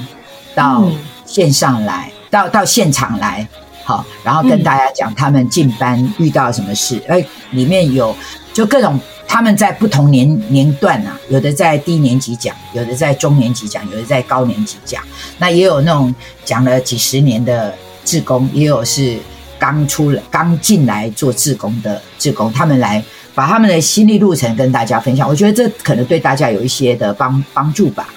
[0.53, 0.87] 到
[1.25, 3.47] 线上来，嗯、到到现场来，
[3.83, 7.01] 好，然后跟大家讲他们进班遇到什么事。
[7.07, 7.25] 哎、嗯，
[7.57, 8.15] 里面有
[8.53, 15.03] 就各种他们在不同年年段啊，有的在低年级讲，有的在中年级讲，有的在高年级讲。
[15.39, 16.13] 那也有那种
[16.45, 17.73] 讲了几十年的
[18.05, 19.17] 志工，也有是
[19.57, 23.03] 刚出来刚进来做志工的志工，他们来。
[23.33, 28.09] 把他们的心理路程跟大家分享，我觉得这可能对大家有一些的帮帮助吧。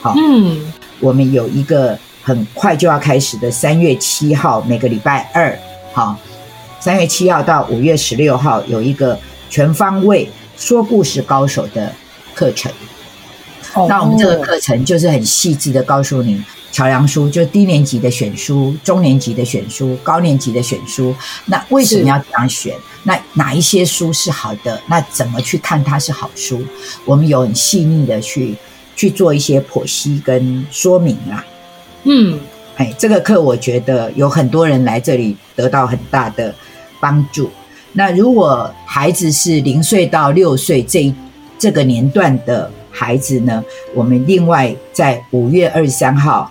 [0.00, 5.58] 好，嗯，我们有一个很快就要开始的三月七号，每个礼拜二，
[5.92, 6.16] 好，
[6.80, 9.18] 三月七号到五月十六号有一个
[9.50, 11.92] 全方位说故事高手的
[12.34, 12.72] 课程。
[13.74, 16.42] 哦，那我们这个课程就是很细致的告诉你。
[16.72, 21.14] 桥梁书就低年级的选书，中年级的选书，高年级的选书。
[21.44, 22.74] 那为什么要这样选？
[23.02, 24.80] 那哪一些书是好的？
[24.86, 26.64] 那怎么去看它是好书？
[27.04, 28.54] 我们有很细腻的去
[28.96, 31.44] 去做一些剖析跟说明啦。
[32.04, 32.40] 嗯，
[32.76, 36.54] 哎，这个课我觉得有很多人来这里得到很大的
[36.98, 37.50] 帮助。
[37.92, 41.12] 那如果孩子是零岁到六岁这
[41.58, 43.62] 这个年段的孩子呢，
[43.94, 46.50] 我们另外在五月二十三号。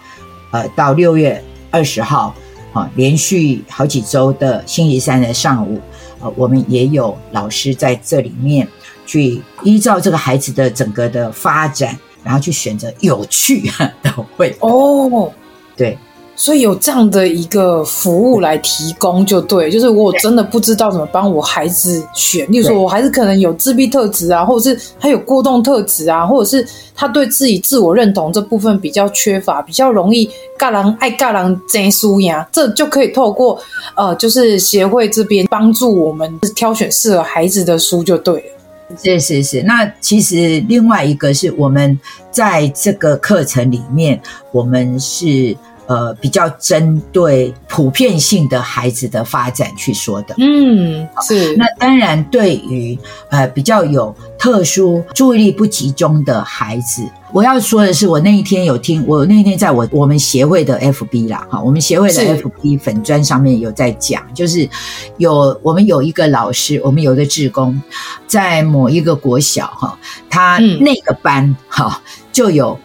[0.52, 2.36] 呃，到六月二十号，
[2.74, 5.80] 啊，连续好几周的星期三的上午，
[6.20, 8.68] 呃，我们也有老师在这里面
[9.06, 13.70] 去依照这个孩子的整个的发展，然后去选择有趣
[14.04, 14.70] 的绘本。
[14.70, 15.32] 哦，
[15.76, 15.98] 对。
[16.41, 30.27] 所以有这样的一个服务来提供就对，就是我真的不知道怎么帮我孩子选，例如说我孩子可能有自闭特质啊，或者是他有过动特质啊，或者是他对自己自我认同这部分比较缺乏，比较容易
[30.58, 33.62] 尬人爱尬人真书呀，这就可以透过
[33.95, 38.97] 呃，就是协会这边帮助我们挑选适合孩子的书就对了。
[38.97, 41.97] 是是是，那其实另外一个是我们
[42.32, 44.19] 在这个课程里面，
[44.51, 45.56] 我们是。
[45.91, 51.54] 呃，比较针对普遍性的孩子的发展去说的，嗯，是。
[51.58, 52.97] 那当然，对于
[53.30, 64.70] 呃比较有特殊注意力不集中的孩子，我要说的是，我那一天有听，我那一天在我我们协会的 FB 啦，哈，我们协会的 FB 粉砖上面有在讲，就是
[65.18, 67.82] 有我们有一个老师，我们有一个志工，
[68.28, 69.99] 在某一个国小哈，
[70.30, 72.01] 他那个班哈
[72.32, 72.80] 就有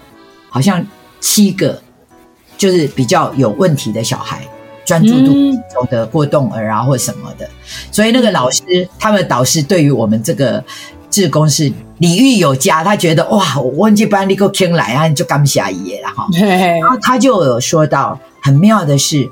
[0.51, 0.85] 好像
[1.21, 1.81] 七个。
[2.57, 4.43] 就是比较有问题的小孩，
[4.85, 5.33] 专注度
[5.75, 7.49] 有的过动儿啊，或什么的。
[7.91, 10.63] 所以那个老师，他们导师对于我们这个
[11.11, 16.27] 志工是礼遇有加，他觉得哇，我这班你给我听来啊，你就刚下一页了哈。
[16.81, 19.29] 然后他就有说到很妙的是。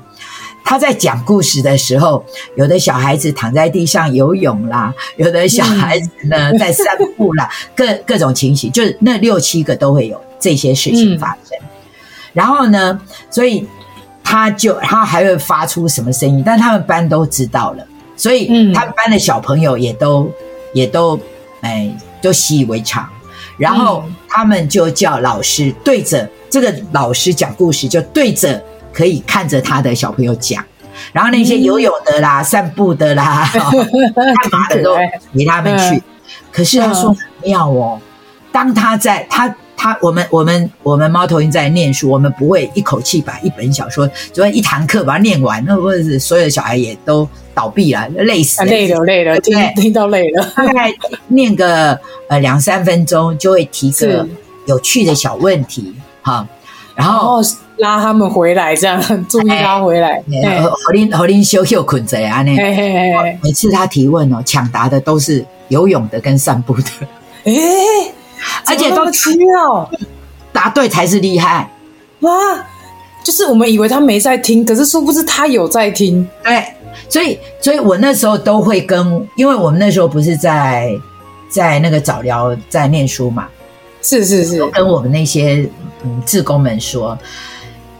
[0.67, 11.55] 他在讲故事的时候，有的小孩子躺在地上游泳啦，有的小孩子呢在散步啦，各各种情形，就是那六七个都会有这些事情发生。
[12.35, 13.67] 然后呢，所以
[14.23, 17.83] 他就他还会发出什么声音，但他们班都知道了，
[18.15, 20.29] 所以他们班的小朋友也都
[20.73, 21.19] 也都
[21.61, 23.09] 哎都习以为常。
[23.57, 28.61] 然后他们就叫老师对着这个老师讲故事，就对着。
[28.95, 30.63] 可以看着他的小朋友讲，
[31.11, 34.95] 然后那些游泳的啦、嗯、散步的啦、 干嘛的都
[35.33, 36.01] 陪他们去。
[36.49, 37.99] 可是他说很妙哦，
[38.53, 50.43] 当他在他他我们我们我们猫头鹰在念书，我们不会一口气把一本小说，昨天一堂课把它念完，那或者是所有的小孩也都倒闭了，累死了，累了累了，听听到累了。
[50.55, 50.93] 大概
[51.27, 54.27] 念个呃两三分钟，就会提个
[54.65, 56.47] 有趣的小问题哈，
[56.95, 57.41] 然后。
[57.77, 60.23] 拉他们回来，这样注意拉回来。
[60.85, 62.55] 和林和林修修捆着啊，那
[63.43, 66.83] 每次他提问哦，抢答的都是游泳的跟散步的。
[67.43, 67.53] 哎，
[68.65, 69.89] 而且都需要
[70.51, 71.69] 答对才是厉害
[72.21, 72.31] 哇！
[73.23, 76.27] 就是我们以为他没在听，可是殊不知他有在听。
[76.43, 76.63] 对，
[77.09, 80.91] 所以，所以我那时候都会跟，因为我们那时候不是在
[81.49, 83.47] 在那个早疗在念书嘛，
[84.01, 85.67] 是是是，跟我们那些
[86.03, 87.17] 嗯志工们说。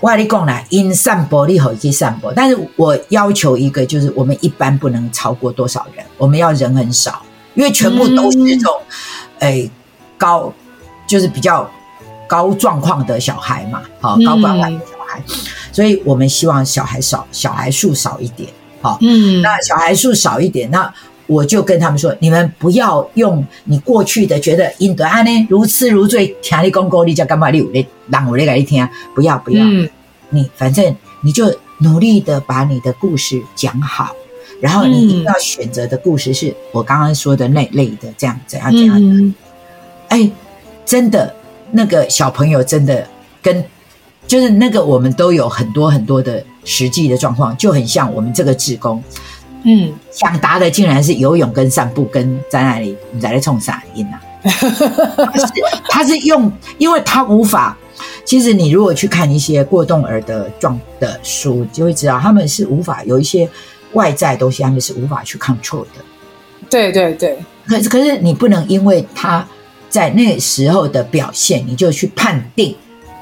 [0.02, 7.24] 我跟你讲啦，因散播你好去散播，但是我要求一个，就是我们一般不能超过多少人，我们要人很少，
[7.56, 8.72] 因为全部都是这种，
[9.40, 9.72] 哎、嗯欸，
[10.18, 10.52] 高
[11.08, 11.70] 就是比较
[12.28, 15.36] 高状况的小孩嘛，好高关怀的小孩，嗯、
[15.72, 18.50] 所以我们希望小孩少，小孩数少一点，
[18.82, 20.94] 好，嗯，那小孩数少一点，那。
[21.28, 27.50] 我就跟他们说，你们不要用你过去的觉得印度安呢如痴如醉，听你讲故事叫干嘛？
[27.50, 29.90] 你有咧让我咧给你听，不要不要，嗯、
[30.30, 34.16] 你反正你就努力的把你的故事讲好，
[34.62, 39.34] 然后你一定要选择的故事是我刚刚说的那类的，这样怎样怎样的。
[40.10, 40.32] 哎、嗯，
[40.86, 41.34] 真的
[41.72, 43.06] 那个小朋友真的
[43.42, 43.64] 跟
[44.28, 49.04] 就是那个我们都有很多很多的实际的状况，就很像我们这个志工。
[49.64, 54.22] 嗯，想答的竟然是游泳跟散步，跟在那里你在那冲啥音啊？
[54.44, 54.52] 他
[55.40, 55.48] 是
[55.90, 57.76] 他是用，因为他无法。
[58.24, 63.50] 其实你如果去看一些过动儿的状的书，就会知道他们是无法有一些
[63.94, 66.04] 外在东西，他们是无法去 control 的。
[66.70, 67.38] 对对对，
[67.68, 69.48] 可是可是你不能因为他
[69.96, 72.76] 在那时候的表现，你就去判定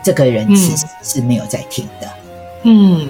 [0.03, 2.07] 这个人其实是没有在听的。
[2.63, 3.07] 嗯。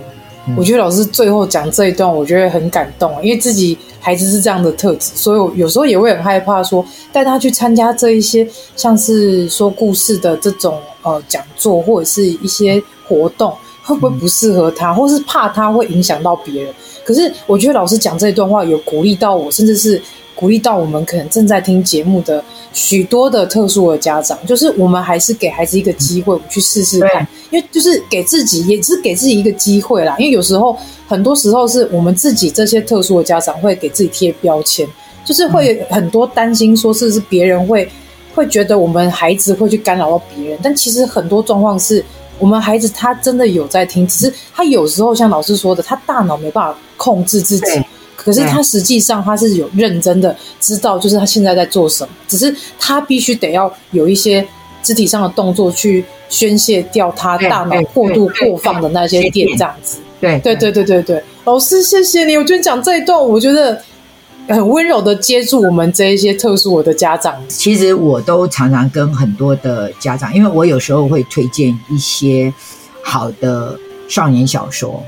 [0.58, 8.46] 我觉得老师最后讲这一段，我觉得很感动，因为自己孩子是这样的特质，所以我有时候也会很害怕说带他去参加这一些
[8.76, 13.54] 像是说故事的这种呃讲座或者是一些活动，
[13.84, 16.74] 会不会不适合他，或是怕他会影响到别人。
[17.06, 20.02] 可是我觉得老师讲这一段话有鼓励到我，甚至是。
[20.36, 30.16] 鼓励到我们可能正在听节目的许多的特殊的家长，就是我们还是给孩子一个机会，我们去试试看，因为就是给自己也是给自己一个机会啦。
[30.18, 30.76] 因为有时候
[31.08, 34.88] 很多时候是我们自己这些特殊的家长会给自己贴标签，
[35.24, 37.88] 就是会很多担心说是不是别人会
[38.34, 42.04] 会觉得我们孩子会去干扰到别人，但其实很多状况是
[42.40, 47.84] 我们孩子他真的有在听，只是他有时候像老师说的，他大脑没办法控制自己。
[48.24, 54.46] 可是他实际上他是有认真的知道，就是他现在在做什么，只是他必须得要有一些
[54.82, 59.98] 肢体上的动作去宣泄掉他大脑过度过放的那些电，这样子。
[60.20, 63.82] 对对对对对对，老师谢谢你，我觉得讲这一段，我觉得
[64.48, 67.36] 很温柔的接住我们这一些特殊我的家长。
[67.50, 72.54] 其实我都常常跟很多的家长，因为我有时候会推荐一些
[73.04, 75.04] 好的少年小说。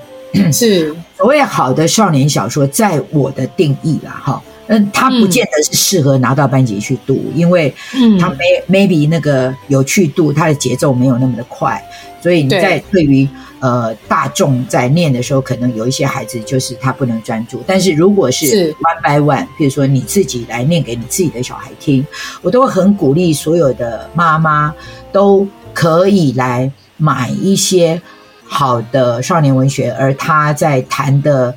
[0.52, 7.74] 是所谓好的少年小说，在我的定义啦，哈，嗯，它不见得是适合拿到班级去读，嗯、因为
[8.20, 11.82] 它没 maybe 那个有趣度，它的节奏没有那么的快，
[12.22, 13.28] 所以你在对于
[13.60, 17.62] 呃大众在念的时候，可能有一些孩子就是他不能专注。
[17.66, 22.06] 但是如果是 one by one，比如说你自己来念给你自己的小孩听，
[22.42, 24.74] 我都很鼓励所有的妈妈
[25.12, 28.02] 都可以来买一些。
[28.48, 31.54] 好的少年文学，而他在谈的，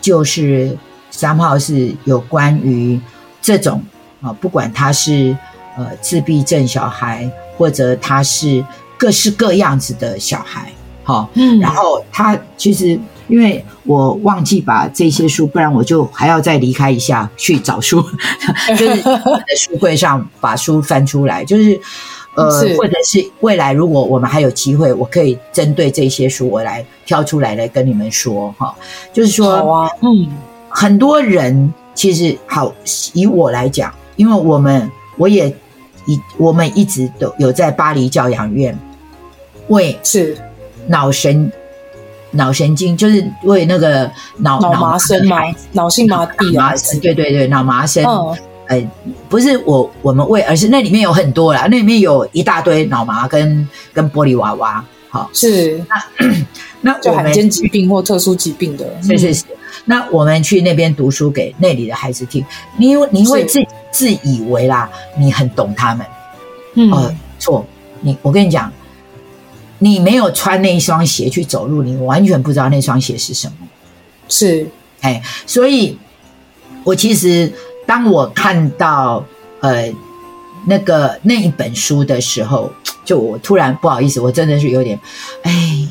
[0.00, 0.76] 就是
[1.10, 3.00] 三号是有关于
[3.40, 3.82] 这种
[4.20, 5.36] 啊，不管他是
[5.76, 8.64] 呃自闭症小孩，或者他是
[8.98, 10.70] 各式各样子的小孩，
[11.02, 18.04] 好，嗯，然后他其实因为我忘记把这些书，不然我就还要再离开一下去找书，
[18.76, 21.80] 就是在书柜上把书翻出来，就是
[22.36, 28.74] 呃，或者是未来如果我们还有机会，我可以针对这些书我来挑出来来跟你们说哈，
[29.12, 30.28] 就是说，啊、嗯，
[30.68, 32.72] 很多人其实好，
[33.12, 35.48] 以我来讲，因为我们我也
[36.06, 38.78] 一我们一直都有在巴黎教养院
[39.68, 40.36] 为是。
[40.88, 41.50] 脑神。
[42.32, 45.38] 脑神经就是为那个脑脑麻生嘛，
[45.72, 48.04] 脑性麻痹啊，对对对，脑麻生。
[48.68, 48.90] 嗯，呃，
[49.28, 54.84] 不是我我们为，而是那里面有很多啦，那里面有一大堆脑麻跟跟玻璃娃娃。
[55.08, 56.26] 好，是那
[56.82, 59.44] 那就罕见疾病或特殊疾病的，是是是。
[59.84, 62.44] 那我们去那边读书给那里的孩子听，
[62.76, 63.60] 你你会自
[63.90, 66.06] 自以为啦，你很懂他们。
[66.74, 67.64] 嗯，呃，错，
[68.00, 68.72] 你我跟你讲。
[69.78, 73.54] 你没有穿那一双鞋去走路，你完全不知道那双鞋是什么。
[74.26, 74.66] 是，
[75.02, 75.98] 哎，所以，
[76.82, 77.52] 我其实
[77.86, 79.24] 当我看到
[79.60, 79.90] 呃
[80.66, 82.70] 那个那一本书的时候，
[83.04, 84.98] 就我突然不好意思，我真的是有点，
[85.42, 85.88] 哎，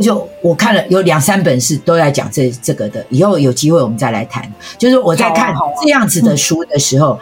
[0.00, 4.50] 就我看了有两三本是都在讲这这个的，以后有机会我们再来谈。
[4.78, 7.18] 就是我在看这样子的书的时候，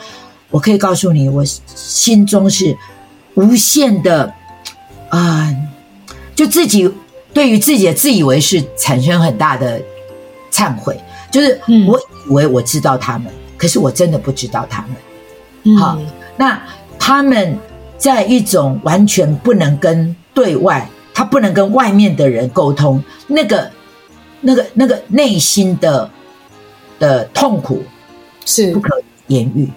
[0.51, 2.77] 我可以告诉你，我心中是
[3.35, 4.33] 无限的。
[5.09, 5.57] 啊、呃，
[6.35, 6.91] 就自己
[7.35, 9.79] 对于自己的自以为是产生很大的
[10.51, 10.99] 忏悔，
[11.31, 14.85] 就是我以为我知道他们，嗯、可是我真的不知道他
[15.63, 15.79] 们。
[15.79, 16.07] 好，嗯、
[16.37, 16.61] 那
[16.99, 17.57] 他们
[17.97, 23.71] 在一种完全不能跟对外，他不能跟外面的人沟通，那个、
[24.41, 26.11] 那个、那个内心的
[26.99, 27.85] 的痛苦
[28.45, 29.71] 是不可言喻。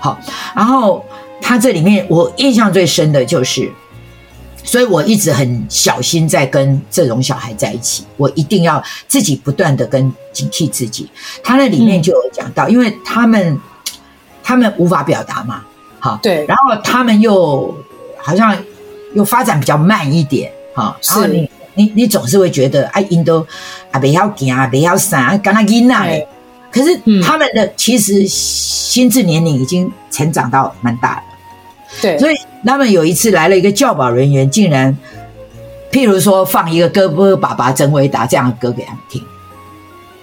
[0.00, 0.18] 好，
[0.56, 1.04] 然后
[1.42, 3.70] 他这里面我印象最深的就是。
[4.64, 11.06] 所以我一直很小心在跟这种小孩在一起，我一定要自己不断的跟警惕自己。
[11.42, 13.60] 他那里面就有讲到，因为他们
[14.42, 15.62] 他们无法表达嘛，
[16.00, 17.76] 好，对，然后他们又
[18.16, 18.56] 好像
[19.14, 23.46] 又发展比较慢一点，哈，然后你你你总是会觉得哎，因都
[23.90, 26.26] 啊不要惊啊，不要闪，跟他囡仔，
[26.72, 31.22] 可是他们的其实心智年龄已经成长到蛮大了。
[32.02, 32.34] 对，所以
[32.64, 34.96] 他们有一次来了一个教保人员，竟然，
[35.90, 39.22] 譬如说放一个哥哥爸爸真伟大这样的歌给他们听，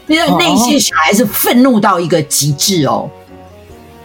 [0.08, 3.10] 那那些小孩是愤怒到一个极致哦，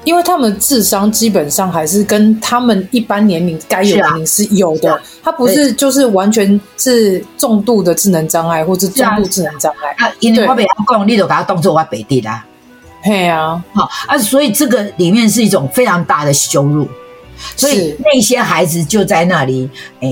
[0.04, 10.06] 因为他们的智商基本上还是跟他们一般年龄该有的年龄是有的，他不是就是完全是重度的智能障碍或者重度智能障碍。
[10.06, 12.44] 啊，因为我不要讲，你就把他当做我北地啦，
[13.02, 13.26] 对。
[13.28, 16.86] 啊，好啊，所以这个里面是一种非常大的羞辱。
[17.56, 19.68] 所以那些孩子就在那里，
[20.00, 20.08] 哎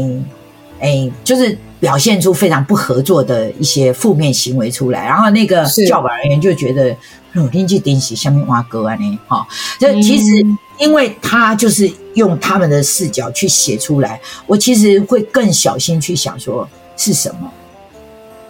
[0.80, 6.94] 哎，就是表现出非常不合作的一些负面行为出来，然后那个教保人员就觉得，
[7.34, 9.46] 哦，天气顶起下面挖哥啊，呢，哈，
[9.78, 10.44] 这其实
[10.78, 17.50] 因为他就是用他们的视角去写出来，我其实会更小心去想说是什么，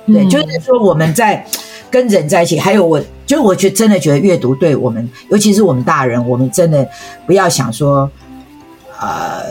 [0.06, 1.46] 对，就是说我们在
[1.90, 6.88] 跟人在一起，还有我，就我觉真的觉得阅读对我们，尤其是我们大人，我们真的
[7.26, 8.10] 不要想说。
[9.04, 9.44] 呃，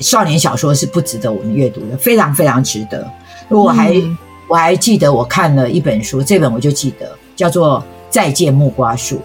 [0.00, 3.06] 少年小说是不值得我们阅读的，非常非常值得。
[3.50, 4.16] 我还、嗯、
[4.48, 7.78] 我还记得我看了一本书，这本我就记得叫做
[8.08, 9.16] 《再见木瓜树》。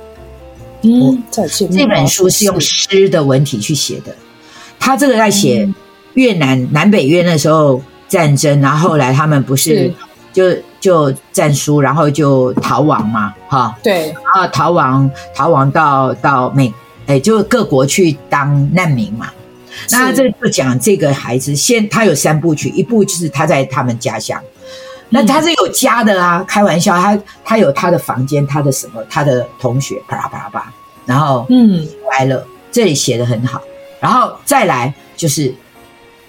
[0.81, 1.71] 嗯，再见。
[1.71, 4.13] 这本书是用诗的文体去写的，
[4.77, 5.67] 他这个在写
[6.15, 9.93] 越南、嗯、南北越那时候战争，然后后来他们不是，是
[10.33, 16.73] 就就战书，然后就逃亡嘛，哈，对，然后逃亡逃亡到到美，
[17.07, 19.27] 哎，就各国去当难民嘛。
[19.91, 24.41] 那他这就讲这个孩子，先他有三部曲，一部就是他在他们家乡，
[25.09, 30.73] 那他是有家的啊，开玩笑，他他有他的房间，他的什么，他的同学，啪啦啪啦啪，
[31.05, 31.87] 然后嗯。
[32.11, 33.61] 来了，这里写的很好，
[33.99, 35.53] 然后再来就是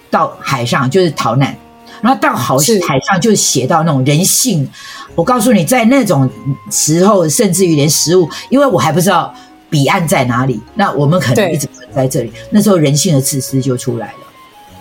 [0.09, 1.57] 到海上就是逃难，
[2.01, 4.69] 然后到好海上就写到那种人性，
[5.15, 6.29] 我告诉你，在那种
[6.71, 9.33] 时候，甚至于连食物，因为我还不知道。
[9.71, 10.59] 彼岸在哪里？
[10.75, 12.31] 那我们可能一直存在这里。
[12.49, 14.17] 那时候人性的自私就出来了。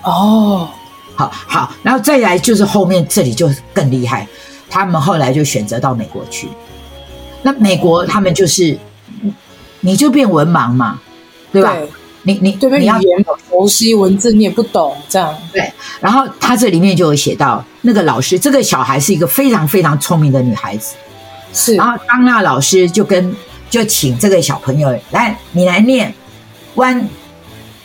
[0.05, 0.69] 哦，
[1.15, 4.27] 好好，然后再来就是后面这里就更厉害。
[4.69, 6.49] 他们后来就选择到美国去。
[7.43, 8.79] 那美国他们就是，
[9.81, 11.01] 你就变文盲嘛，
[11.53, 11.75] 对吧？
[11.75, 11.89] 对
[12.23, 15.73] 你你对你要语言熟悉，文字你也不懂，这样对。
[16.01, 20.95] 然后他这里面就有写到，那个老师，这个小孩是一个非常非常聪明的女孩子，
[21.53, 21.77] 是。
[21.77, 23.35] 然后当那老师就跟。
[23.71, 26.13] 就请这个小朋友来，你来念
[26.75, 27.05] one，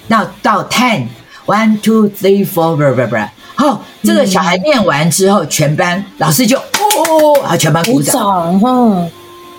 [0.07, 3.17] 到到 ten，one two three four，不不不，
[3.55, 9.11] 好，这个小孩念完之后，全班老师就哦，啊，全班鼓掌，鼓掌嗯，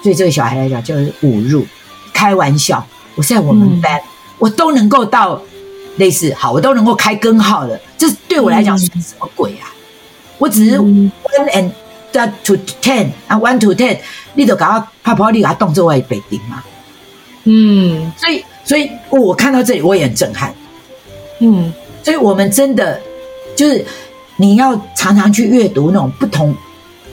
[0.03, 1.67] 对这个小孩来讲就是侮辱，
[2.13, 2.87] 开玩笑。
[3.15, 4.03] 我在我们班，嗯、
[4.39, 5.41] 我都能够到
[5.97, 9.73] 类似好，我都能够开根号的，这对我来讲是什么鬼啊？
[9.73, 9.77] 嗯、
[10.39, 11.71] 我只是 one and
[12.45, 13.99] to ten 啊，one to ten，
[14.35, 16.63] 你都搞到泡泡，你给他动作外北顶嘛？
[17.45, 20.55] 嗯，所以，所以我看到这里我也很震撼。
[21.39, 23.01] 嗯，所以我们真的
[23.55, 23.83] 就是
[24.37, 26.55] 你要常常去阅读那种不同。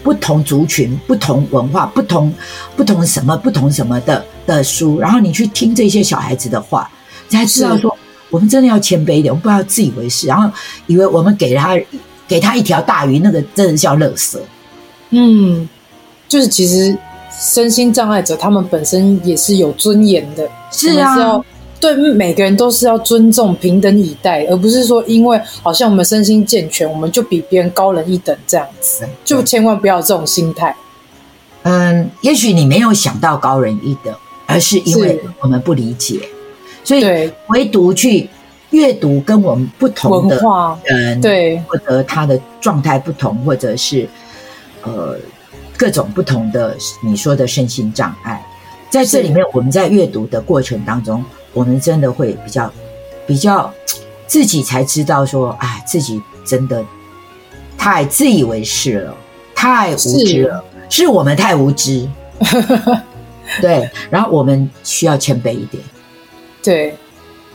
[0.04, 2.34] 不同族群、不同文化、不同
[2.76, 6.92] 不同什么、不同什么的的书，然后你去听这些小孩子的话，
[7.30, 7.98] 你才知道说，
[8.30, 10.52] 我们真的要谦卑一点，我们不要自以为是，然后
[10.88, 11.80] 以为我们给他
[12.28, 14.38] 给他一条大鱼，那个真的叫垃圾。
[15.12, 15.70] 嗯，
[16.28, 16.94] 就是其实
[17.40, 21.44] 身心障碍者他们本身也是有尊严的，是啊。
[21.80, 30.74] 对每个人都是要尊重、平等以待，而不是说因为好像我们身心健全，我们就比别人高人一等这样子，就千万不要有这种心态。
[31.64, 34.16] 嗯，也许你没有想到高人一等，
[34.46, 36.22] 而是因为我们不理解，
[36.86, 38.30] 所以唯独去
[38.70, 40.42] 阅读跟我们不同的
[40.86, 44.08] 人，对，或者他的状态不同，或者是
[44.84, 45.18] 呃
[45.78, 48.46] 各种不同的你说的身心障碍，
[48.90, 51.24] 在这里面，我们在阅读的过程当中。
[51.56, 52.74] 我们真的会比较，
[53.28, 53.72] 比较
[54.26, 56.84] 自己才知道说，哎，自己真的
[57.78, 59.16] 太自以为是了，
[59.54, 62.10] 太无知了，是，是我们太无知。
[63.62, 65.84] 对，然后我们需要谦卑一点。
[66.64, 66.96] 对，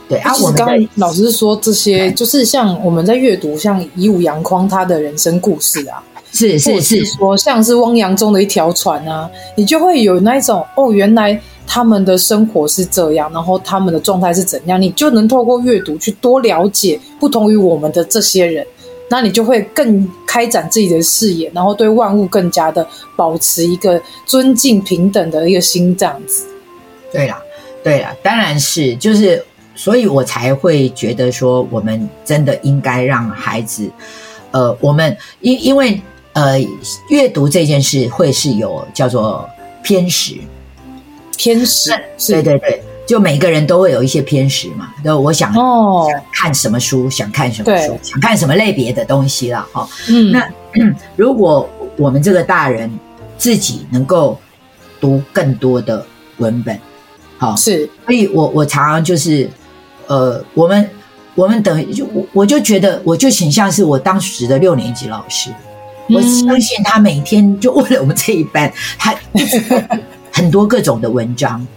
[0.07, 6.01] 对啊，我们刚老师说这些，就是像我们在阅读像以武扬匡他的人生故事啊，
[6.31, 11.39] 是是是，说像是汪洋中的一条船啊，你就会有那一种哦，原来。
[11.71, 18.65] 他们的生活是这样，然后他们的状态是怎样，你就能透过阅读去多了解不同于我们的这些人，
[19.07, 26.43] 那你就会更开展自己的视野，然后对万物更加的保持一个尊敬平等的一个心，这样子。
[27.13, 27.39] 对啦，
[27.83, 33.87] 对啦，当然是，就是，所以我才会觉得说，我们真的应该让孩子，
[34.49, 36.01] 呃，我们因因为
[36.39, 36.57] 呃，
[37.09, 39.47] 阅读这件事会是有叫做
[39.83, 40.35] 偏食。
[41.37, 41.91] 偏食，
[42.27, 44.93] 对对对，就每个人都会有一些偏食嘛。
[45.03, 49.87] 就我想，哦，想看什么书，想看什么书，想看什么类别的东西了哈。
[50.07, 50.49] 嗯，那
[51.17, 52.89] 如果我们这个大人
[53.37, 54.37] 自己能够
[55.01, 56.05] 读更多的
[56.37, 56.79] 文本，
[57.37, 59.49] 好，是，所以我我常常就是，
[60.07, 60.89] 呃，我们
[61.35, 65.49] 我们等于就我我就觉得我就挺像是我当时的六年级老师，
[66.09, 69.15] 我相信他每天就为了我们这一班，他。
[70.31, 71.67] 很多各种的文章，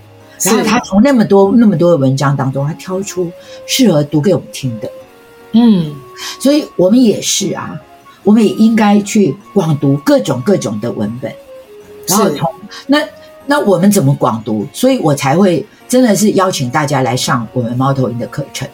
[0.42, 3.28] 然后他从那么多那么多的文章当中，他挑出
[3.66, 4.88] 适合读给我们听的。
[5.52, 5.92] 嗯，
[6.38, 7.74] 所以我们也是啊，
[8.22, 11.32] 我们也应该去广读各种各种的文本。
[12.06, 12.48] 然后从
[12.86, 12.98] 那
[13.46, 14.64] 那我们怎么广读？
[14.72, 18.68] 所以我才会真的是邀请大家来上我们猫头鹰的课程，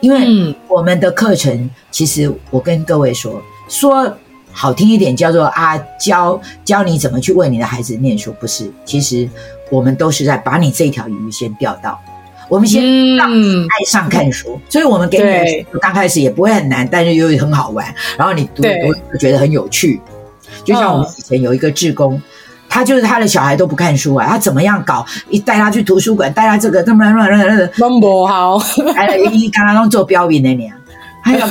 [0.00, 4.10] 因为我们的课程其实我跟各位说说。
[4.60, 8.68] 好听一点叫做啊，教教你怎么去为你的孩子念书，不是？
[8.84, 9.28] 其实
[9.70, 11.96] 我们都是在把你这条鱼先钓到，
[12.48, 17.86] 我们先让你爱上看书，嗯、所以我们给你刚开始也不会很难，但是又很好玩，
[18.16, 20.00] 然后你读一读就觉得很有趣。
[20.64, 22.22] 就像我们以前有一个志工，哦、
[22.68, 25.06] 他就是他的小孩都不看书啊，他怎么样搞？
[25.30, 28.58] 一带他去图书馆，带他这个那么乱乱乱乱，那么好，
[28.92, 30.74] 还有一刚刚弄做标语那年，
[31.22, 31.46] 还有。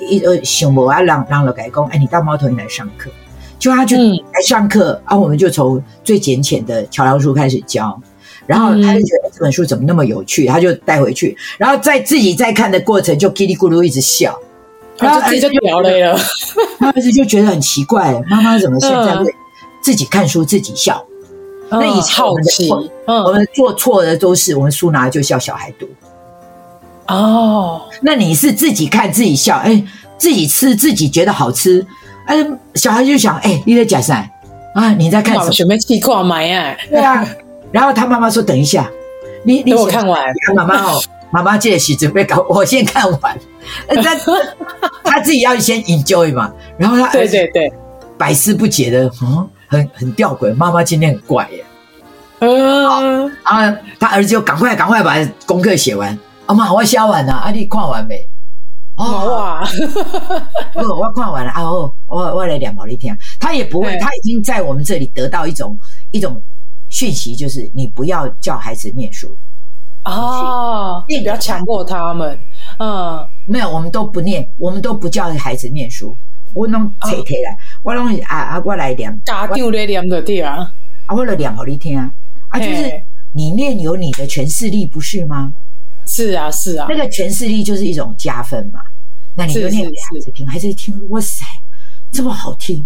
[0.00, 3.10] 一呃，想我啊，让让了改工，哎，你到猫头鹰来上课，
[3.58, 8.00] 就他就来上课，啊、我们就从最简浅的桥梁书开始教，
[8.46, 14.38] 然后他就觉得这本书怎么那么有趣，他就带回去，然后在自己在看的过程就叽里咕噜一直笑，
[14.98, 16.18] 然后自己就掉泪了，
[16.78, 19.30] 他儿子 就觉得很奇怪，妈妈怎么现在会
[19.82, 21.04] 自己看书自己笑？
[21.70, 25.86] 嗯、那以前我们的错，嗯、我们做错的都是我们书拿来就笑小孩读。
[27.08, 29.82] 哦，那你是自己看自己笑，哎，
[30.18, 31.84] 自己吃自己觉得好吃，
[32.26, 32.36] 哎，
[32.74, 34.28] 小孩就想，哎，你在讲啥
[34.74, 34.92] 啊？
[34.92, 35.50] 你在看什么？
[35.52, 36.76] 准备气矿买呀？
[36.90, 37.26] 对啊，
[37.72, 38.88] 然后他妈妈说，等一下，
[39.42, 40.22] 你你等我看完，
[40.54, 41.02] 妈妈哦，
[41.32, 43.38] 妈妈借喜准备搞，我先看完，
[43.88, 44.04] 但
[45.02, 47.72] 他自己要先 enjoy 嘛，然后他对对对，
[48.18, 51.64] 百思不解的，嗯，很很吊诡，妈妈今天很怪耶，
[52.40, 56.16] 嗯，然后他儿子就赶快赶快把功课写完。
[56.48, 58.26] 阿妈，我写完啦，啊，你看完没？
[58.96, 59.62] 哦哇，
[60.74, 61.62] 我 我看完了啊！
[61.70, 63.16] 我我来念给你听。
[63.38, 65.78] 他也不会，他已经在我们这里得到一种
[66.10, 66.40] 一种
[66.88, 69.30] 讯息，就是你不要叫孩子念书
[70.04, 72.36] 哦，你不要强迫他们。
[72.78, 76.16] 嗯，没有，我们都不念，我们都不叫孩子念书。
[76.54, 80.72] 我弄拆开来，我弄啊啊，我来念，家长来念的对啊，
[81.04, 82.10] 啊，我来念给你听啊，
[82.48, 83.00] 啊，就是
[83.32, 85.52] 你念有你的诠释力，不是吗？
[86.18, 88.82] 是啊，是啊，那个诠释力就是一种加分嘛。
[89.36, 91.44] 那你就念给孩子听，孩子一听，哇塞，
[92.10, 92.84] 这么好听，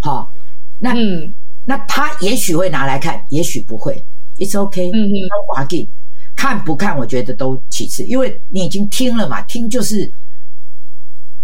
[0.00, 0.28] 好、哦，
[0.78, 1.30] 那嗯，
[1.66, 4.02] 那他也许会拿来看，也许不会
[4.38, 5.86] ，It's okay，嗯嗯，我给
[6.34, 10.10] 看不看，我觉得都其次，因为你已经听了嘛，听就是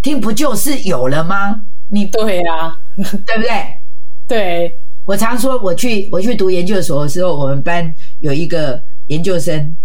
[0.01, 1.61] 听，不就是有了吗？
[1.89, 3.77] 你对啊， 对不对？
[4.27, 9.77] 对，我常说，我去我去读研究所的时候，我们班有一个研究生，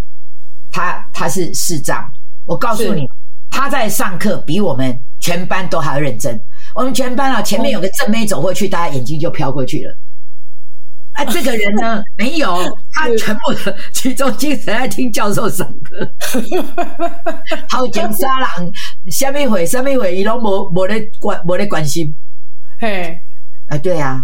[0.77, 2.07] 他他是市长，
[2.45, 3.09] 我告诉你。
[3.49, 6.39] 他在上课比我们全班都还要认真。
[6.75, 9.97] 我们全班啊，前面有个正妹走过去，大家眼睛就飘过去了。
[11.13, 12.55] 啊，这个人呢， 没有，
[12.93, 16.07] 他全部的集中精神在听教授上课。
[17.67, 18.71] 好景沙朗，
[19.09, 22.13] 下面会，下面会，伊拢无无咧关，无咧关心。
[22.79, 23.19] 嘿，
[23.69, 24.23] 啊，对啊，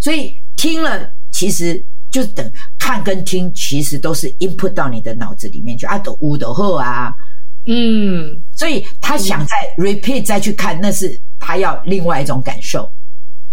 [0.00, 5.86] 所以听了，其实就等看跟听，其实都是 input 到你的脑子里面去。
[5.86, 7.12] 啊，都有就好啊。
[7.66, 12.90] 嗯，所以他想再 repeat 再去看，那是他要另外一种感受，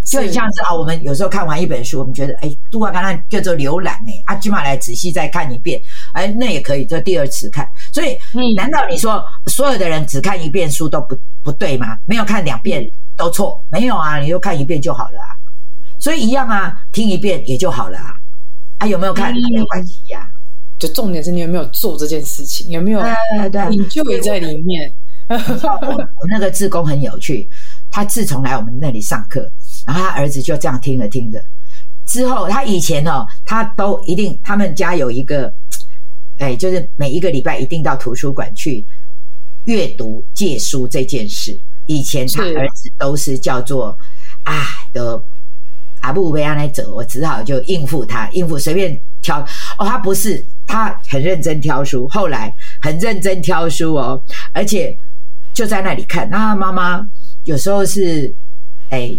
[0.04, 5.80] 就很像是啊，我们有时候看完一本书，我们觉得哎，杜阿刚刚叫做浏览哎，啊，今晚来仔细再看一遍，
[6.14, 7.68] 哎，那也可以，这第二次看。
[7.94, 8.18] 所以，
[8.56, 11.96] 难道你说所有的人只看一遍书都不不对吗？
[12.08, 12.84] 没有看两遍
[13.16, 13.64] 都错？
[13.70, 15.38] 没有啊，你就看一遍就好了啊。
[16.00, 18.19] 所以一样啊，听一遍也就好了啊。
[18.80, 19.34] 啊，有没有看？
[19.34, 20.30] 没有关系呀。
[20.80, 23.02] 就重点是你有没有做这件事情，有没有
[23.70, 24.92] 你就也在里面。
[25.28, 27.48] 我我那个志工很有趣，
[27.92, 29.42] 他自从来我们那里上课，
[29.86, 31.44] 然后他儿子就这样听着听着，
[32.06, 35.54] 之后他以前哦，他都一定他们家有一个，
[36.38, 38.84] 哎，就是每一个礼拜一定到图书馆去
[39.66, 41.60] 阅读借书这件事。
[41.88, 43.96] 以前他儿子都是叫做
[44.46, 44.64] 啊，
[44.94, 45.22] 都
[46.02, 49.40] 阿布维亚来走，我只好就应付他，应付随便挑
[49.78, 50.46] 哦，他不是。
[50.72, 54.22] 他很认真挑书，后来很认真挑书哦，
[54.54, 54.96] 而且
[55.52, 56.30] 就在那里看。
[56.30, 57.04] 那他妈妈
[57.46, 58.32] 有时候是，
[58.92, 59.12] 哎，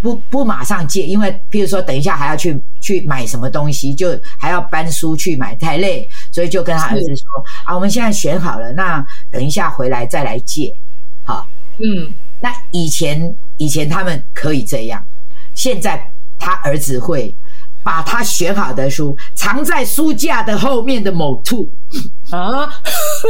[0.00, 7.26] 不不马上借，因为譬如说等一下还要去去买什么东西，就还要搬书去买，太累，所以就跟他儿子说
[7.64, 10.72] 啊，我们现在选好了，那等一下回来再来借。
[11.24, 11.44] 好，
[11.78, 15.04] 嗯，那以前以前他们可以这样，
[15.62, 17.34] 现在他儿子会。
[17.82, 21.66] 把他选好的书藏在书架的后面的某处
[22.30, 22.68] 啊，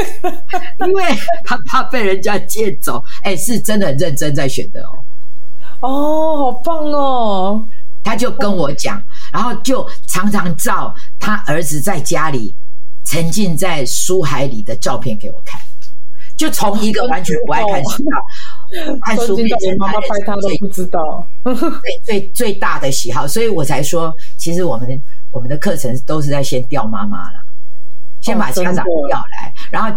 [0.85, 1.05] 因为
[1.45, 3.03] 他怕被人家借走。
[3.23, 4.99] 哎，是真的很认真在选的哦。
[5.83, 7.65] 哦，好棒哦！
[8.03, 9.01] 他就跟我讲，
[9.33, 12.53] 然后就常常照他儿子在家里
[13.05, 15.61] 沉浸在书海里的照片给我看，
[16.37, 18.19] 就从一个完全不爱看书到
[19.03, 21.27] 看书变成妈妈拍他都不知道。
[21.43, 25.01] 最最最大的喜好，所以我才说，其实我们
[25.33, 27.43] 我们的课程都是在先调妈妈了，
[28.21, 29.91] 先把家长调来，然后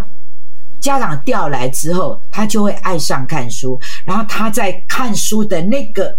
[0.80, 6.18] 家长调来之后，他就会爱上看书，然后他在看书的那个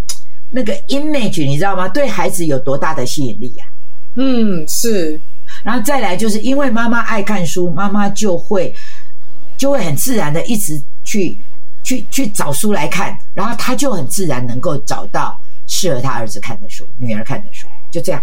[0.51, 1.89] 那个 image，你知道吗？
[1.89, 3.65] 对孩子有多大的吸引力呀？
[4.15, 5.21] 嗯，是。
[5.63, 8.75] 然后再来就是因为妈妈爱看书，妈妈就会
[9.57, 11.37] 就会很自然的一直去。
[11.85, 18.21] 去去找书来看，然后他就很自然能够找到适合他儿子看的书、女儿看的书，就这样。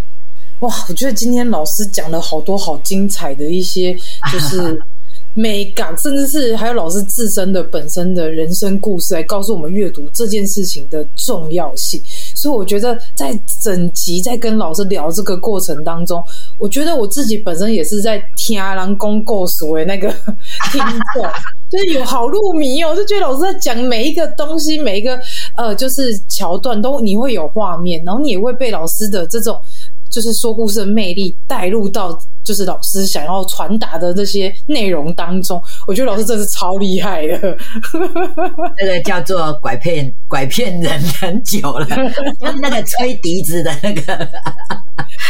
[0.60, 3.96] 哇，我觉得今天老师讲了好多好精彩的一些，
[4.32, 4.80] 就是
[5.34, 12.00] 美感，甚至是还有老师自身的本身的人生故事，来告诉我们阅读这件事情的重要性。
[12.36, 16.24] 所以我觉得在整集在跟老师聊这个过程当中，
[16.60, 20.12] 我觉得我自己本身也是在听人讲故事的那个
[20.72, 20.82] 听
[21.16, 21.24] 众。
[21.72, 25.18] 就是有好入迷哦，就觉得老师在讲每一个东西，每一个
[25.56, 29.58] 呃，就是桥段都你会有画面，然后你也会被老师的这种
[30.10, 35.64] 就是说故事的魅力带入到就是老师想要传达的这些内容当中。
[35.88, 37.58] 我觉得老师真是超厉害的，
[38.78, 41.86] 那个叫做拐骗拐骗人很久了，
[42.38, 44.28] 就是那个吹笛子的那个。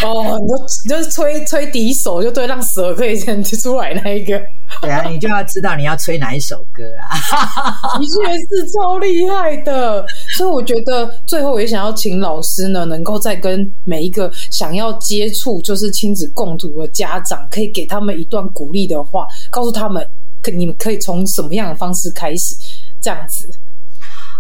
[0.04, 4.42] 哦，你就你就是吹吹笛手就对，让蛇可以先出来那一个。
[4.82, 7.12] 对啊，你就要知道你要吹哪一首歌啊！
[8.00, 10.04] 的确是超厉害的，
[10.38, 20.08] 所以我觉得最后也想要请老师呢，能够再跟每一个想要接触就是亲子共读的家长，可以给他们一段鼓励的话，告诉他们，
[20.42, 22.56] 可你们可以从什么样的方式开始
[23.02, 23.54] 这样子。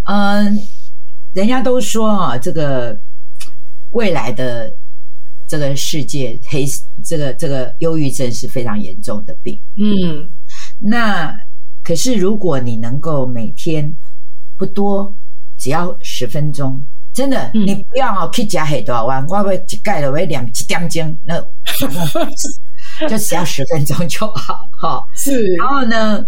[0.06, 0.58] 嗯，
[1.34, 2.98] 人家都说啊，这个
[3.92, 4.74] 未来的。
[5.52, 6.66] 这个世界黑，
[7.04, 9.60] 这个这个忧郁症是非常严重的病。
[9.76, 10.26] 嗯，
[10.80, 11.38] 那
[11.84, 13.94] 可是如果你能够每天
[14.56, 15.14] 不多
[15.58, 16.82] 只要十分钟，
[17.12, 21.38] 真的，嗯、你不要哦去加很多弯，我要一盖了，我两几点钟，那
[23.10, 25.04] 就只要十分钟就好，哈。
[25.14, 26.26] 是，然后呢，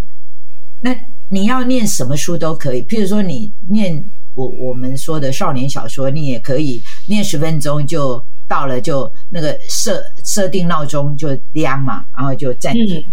[0.81, 0.93] 那
[1.29, 4.03] 你要念什么书都可以，譬如说你念
[4.35, 12.99] 我我们说的少年小说，你也可以念十分钟就到了，就那个设设定闹钟就亮嘛，然后就暂停。
[12.99, 13.11] 嗯。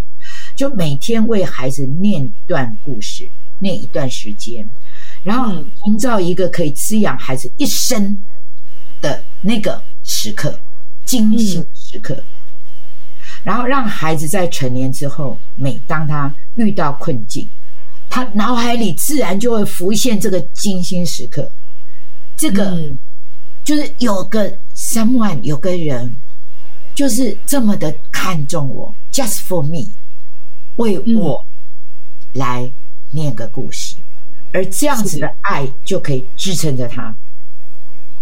[0.55, 3.27] 就每天为孩子念段故事，
[3.61, 4.69] 念一段时间，
[5.23, 8.19] 然后营造一个可以滋养孩子一生
[9.01, 10.61] 的那个时刻，
[11.07, 12.23] 精心时刻，
[13.43, 17.49] 然后让孩子在成年之后，每当他遇到困境，
[18.11, 21.51] 他脑海里自然就会浮现这个精心时刻，
[22.37, 22.79] 这个
[23.65, 24.55] 就是有个
[24.91, 26.17] someone 有个人，
[26.95, 29.89] 就是这么的看重我，just for me。
[30.77, 31.47] 为我
[32.33, 32.69] 来
[33.11, 33.95] 念个故事，
[34.53, 37.15] 而这样子的爱就可以支撑着他，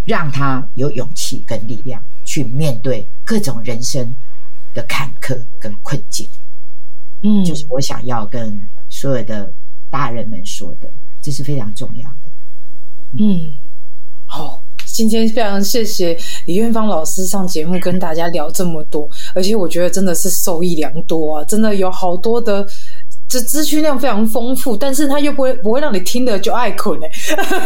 [0.05, 4.15] 让他有勇气跟力量去面对各种人生
[4.75, 6.29] 的坎坷跟困境。
[7.23, 8.61] 嗯，就是我想要跟
[8.91, 9.51] 所有的
[9.91, 10.91] 大人们说的，
[11.23, 12.17] 这是非常重要的。
[13.19, 13.53] 嗯，
[14.27, 14.63] 好。
[14.99, 21.45] 今天非常谢谢李苑芳老师上节目跟大家聊这么多，而且我觉得真的是受益良多啊！
[21.45, 22.67] 真的有好多的
[23.29, 27.09] 这资讯量非常丰富，但是他又不会不会让你听了就爱困哎，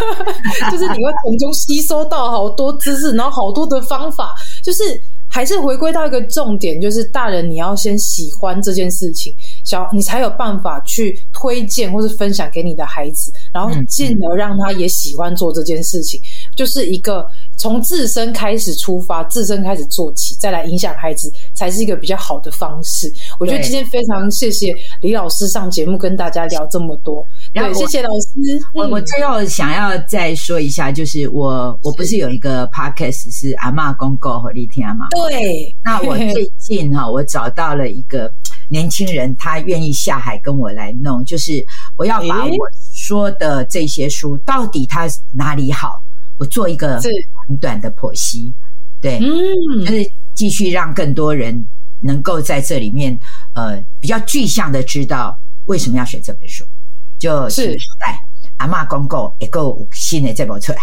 [0.71, 4.83] 就是你会从中吸收到好多知识，然后好多的方法，就是
[5.27, 16.21] 还是回归到一个重点，就是大人你要先喜欢这件事情，小你才有办法去推荐或是分享给你的孩子，然后进而让他也喜欢做这件事情。
[16.57, 17.27] 就是一个
[17.57, 23.13] 从自身开始出发，自身开始做起，再来影响孩子，才是一个比较好的方式。
[23.39, 27.25] 我觉得今天非常谢谢李老师上节目跟大家聊这么多。
[27.53, 28.61] 对，谢谢老师。
[28.75, 35.09] 我我最后想要再说一下，就是我我不是有一个 podcast 是阿嬷公公和你听吗？
[35.11, 35.75] 对。
[35.85, 38.33] 那我最近哈，我找到了一个
[38.69, 41.65] 年轻人，他愿意下海跟我来弄，就是
[41.97, 42.57] 我要把我
[42.95, 46.03] 说的这些书，到底他哪里好？
[46.43, 47.01] 我做一个
[47.47, 48.53] 很短的剖析，
[49.01, 51.65] 对，嗯，就是继续让更多人
[52.01, 53.17] 能够在这里面，
[53.55, 56.65] 呃，比较具象的知道为什么要选这本书，
[57.17, 58.19] 就是在
[58.57, 60.79] 阿嬷公告一个新的这本出来，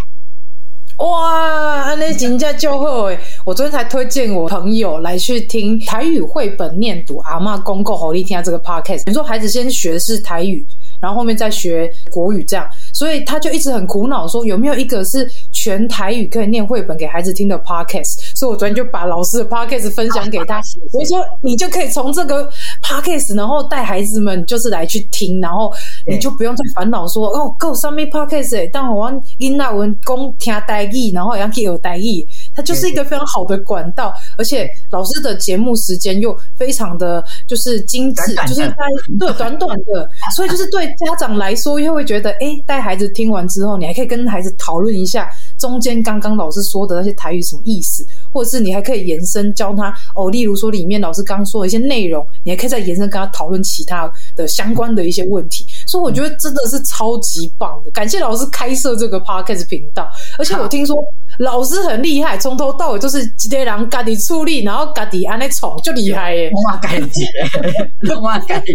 [1.05, 3.19] 哇，那真的就好诶！
[3.43, 10.65] 我昨天才推荐我朋友来去听台语绘本念读，阿嬷公告好你听下这个 podcast，比如说孩子先学的是台语。
[11.01, 15.25] 然后后面再学国语，这样，所以他就一直很苦恼，说有没有一个是
[15.59, 18.31] 全台语可以念绘本给孩子听的 podcast。
[18.33, 20.61] 所以我昨天就把老师的 podcast 分享给他，
[20.93, 22.49] 我说你就可以从这个
[22.81, 25.69] podcast，然后带孩子们就是来去听，然后
[26.07, 32.25] 你就不用再烦恼说哦，够上面 podcast 诶，但我因那文讲听台语，然后也要去学台语。
[32.55, 38.75] 它就是一个非常好的管道，而且老师的节目时间又非常的就是精致，就是在
[39.17, 60.95] 对短短的， 所以就是对家长来说又会觉得，哎，带孩子听完之后，你还可以跟孩子讨论一下中间刚刚老师说的那些台语什么意思，或者是你还可以延伸教他哦，例如说里面老师刚说的一些内容，你还可以再延伸跟他讨论其他的相关的一些问题，所以我觉得真的是超级棒的，感谢老师开设这个 podcast 频道，而且我听说。
[61.39, 66.51] 老师很厉害，从头到尾都是一个人家己处理，然后家己安尼创，就厉害耶！
[66.53, 68.73] 我感觉，我感觉，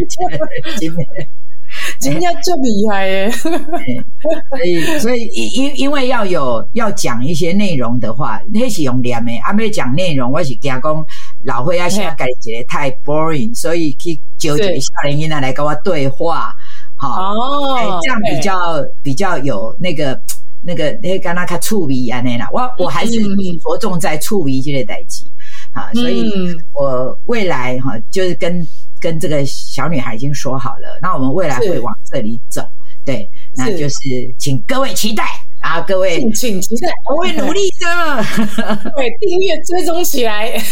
[0.80, 1.04] 真的，
[2.00, 3.30] 真的就厉害耶！
[3.30, 9.36] 所以，所以因因为要有要讲一些内容的话，那是用念的。
[9.40, 11.06] 阿妹讲内容，我是惊讲
[11.42, 16.56] 老会啊，现在感觉太 boring，所以去叫一个少年囡仔来跟我对话，
[16.96, 18.54] 好哦，这样比较
[19.02, 20.18] 比较有那个。
[20.64, 23.22] 那个那刚刚他处理啊那啦，我我还是
[23.58, 25.30] 着重在处理这个代际
[25.72, 26.32] 啊，所以
[26.72, 28.66] 我未来哈就是跟
[28.98, 32.62] 跟这个小女孩已经说好了，那我们未来会往这里走，
[33.04, 35.24] 对，那就是请各位期待。
[35.64, 37.86] 啊，各位，请期待，我会努力的。
[38.94, 40.58] 对，订阅追踪起来。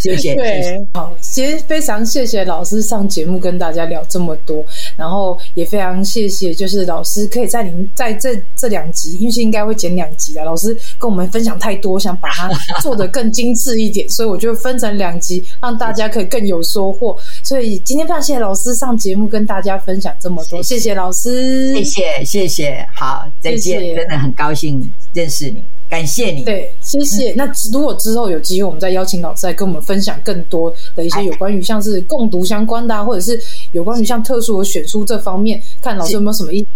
[0.00, 0.34] 谢谢。
[0.34, 4.64] 对，好，其实非常谢谢老师上节目跟大家聊这么多，
[4.96, 12.48] 然后也非常谢谢，就是老师可以在您在这这两集，因为是应该会剪两集的，老师跟我们分享太多，想把它
[12.80, 17.14] 做的更精致一点，所以我就分成两集，让大家可以更有收获。
[17.42, 22.69] 所以今天非常谢谢老师上节目跟大家分享这么多，谢谢老师，谢谢谢谢。
[22.94, 23.80] 好，再见！
[23.80, 25.62] 谢谢，真的很高兴认识你。
[25.88, 26.44] 感谢你。
[26.44, 27.32] 对，谢谢。
[27.32, 33.40] 嗯、那如果之后有机会，我们再邀请老师来跟我们分享更多的一些有关于像是共读相关的、啊，或者是
[33.72, 36.66] 有关于像特殊的选书这方面，看老师有没有什么一些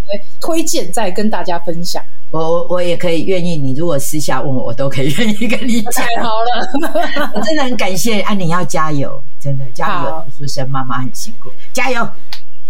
[0.41, 2.03] 推荐，再跟大家分享。
[2.33, 5.93] 我我也可以愿意，你如果私下问我，我都可以愿意跟你讲。
[5.93, 8.35] 太好了， 我真的很感谢啊！
[8.35, 10.25] 你，要加油，真的加油！
[10.37, 12.05] 出生妈妈很辛苦，加油！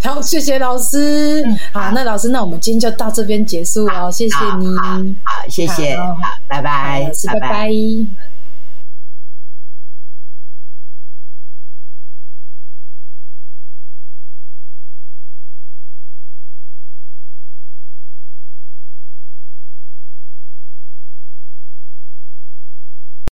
[0.05, 1.43] 好，谢谢老师。
[1.47, 4.67] 嗯、好，那老师，那我们今天就到这边结束了，谢谢你。
[5.25, 7.71] 好，谢谢，好，拜拜，拜拜。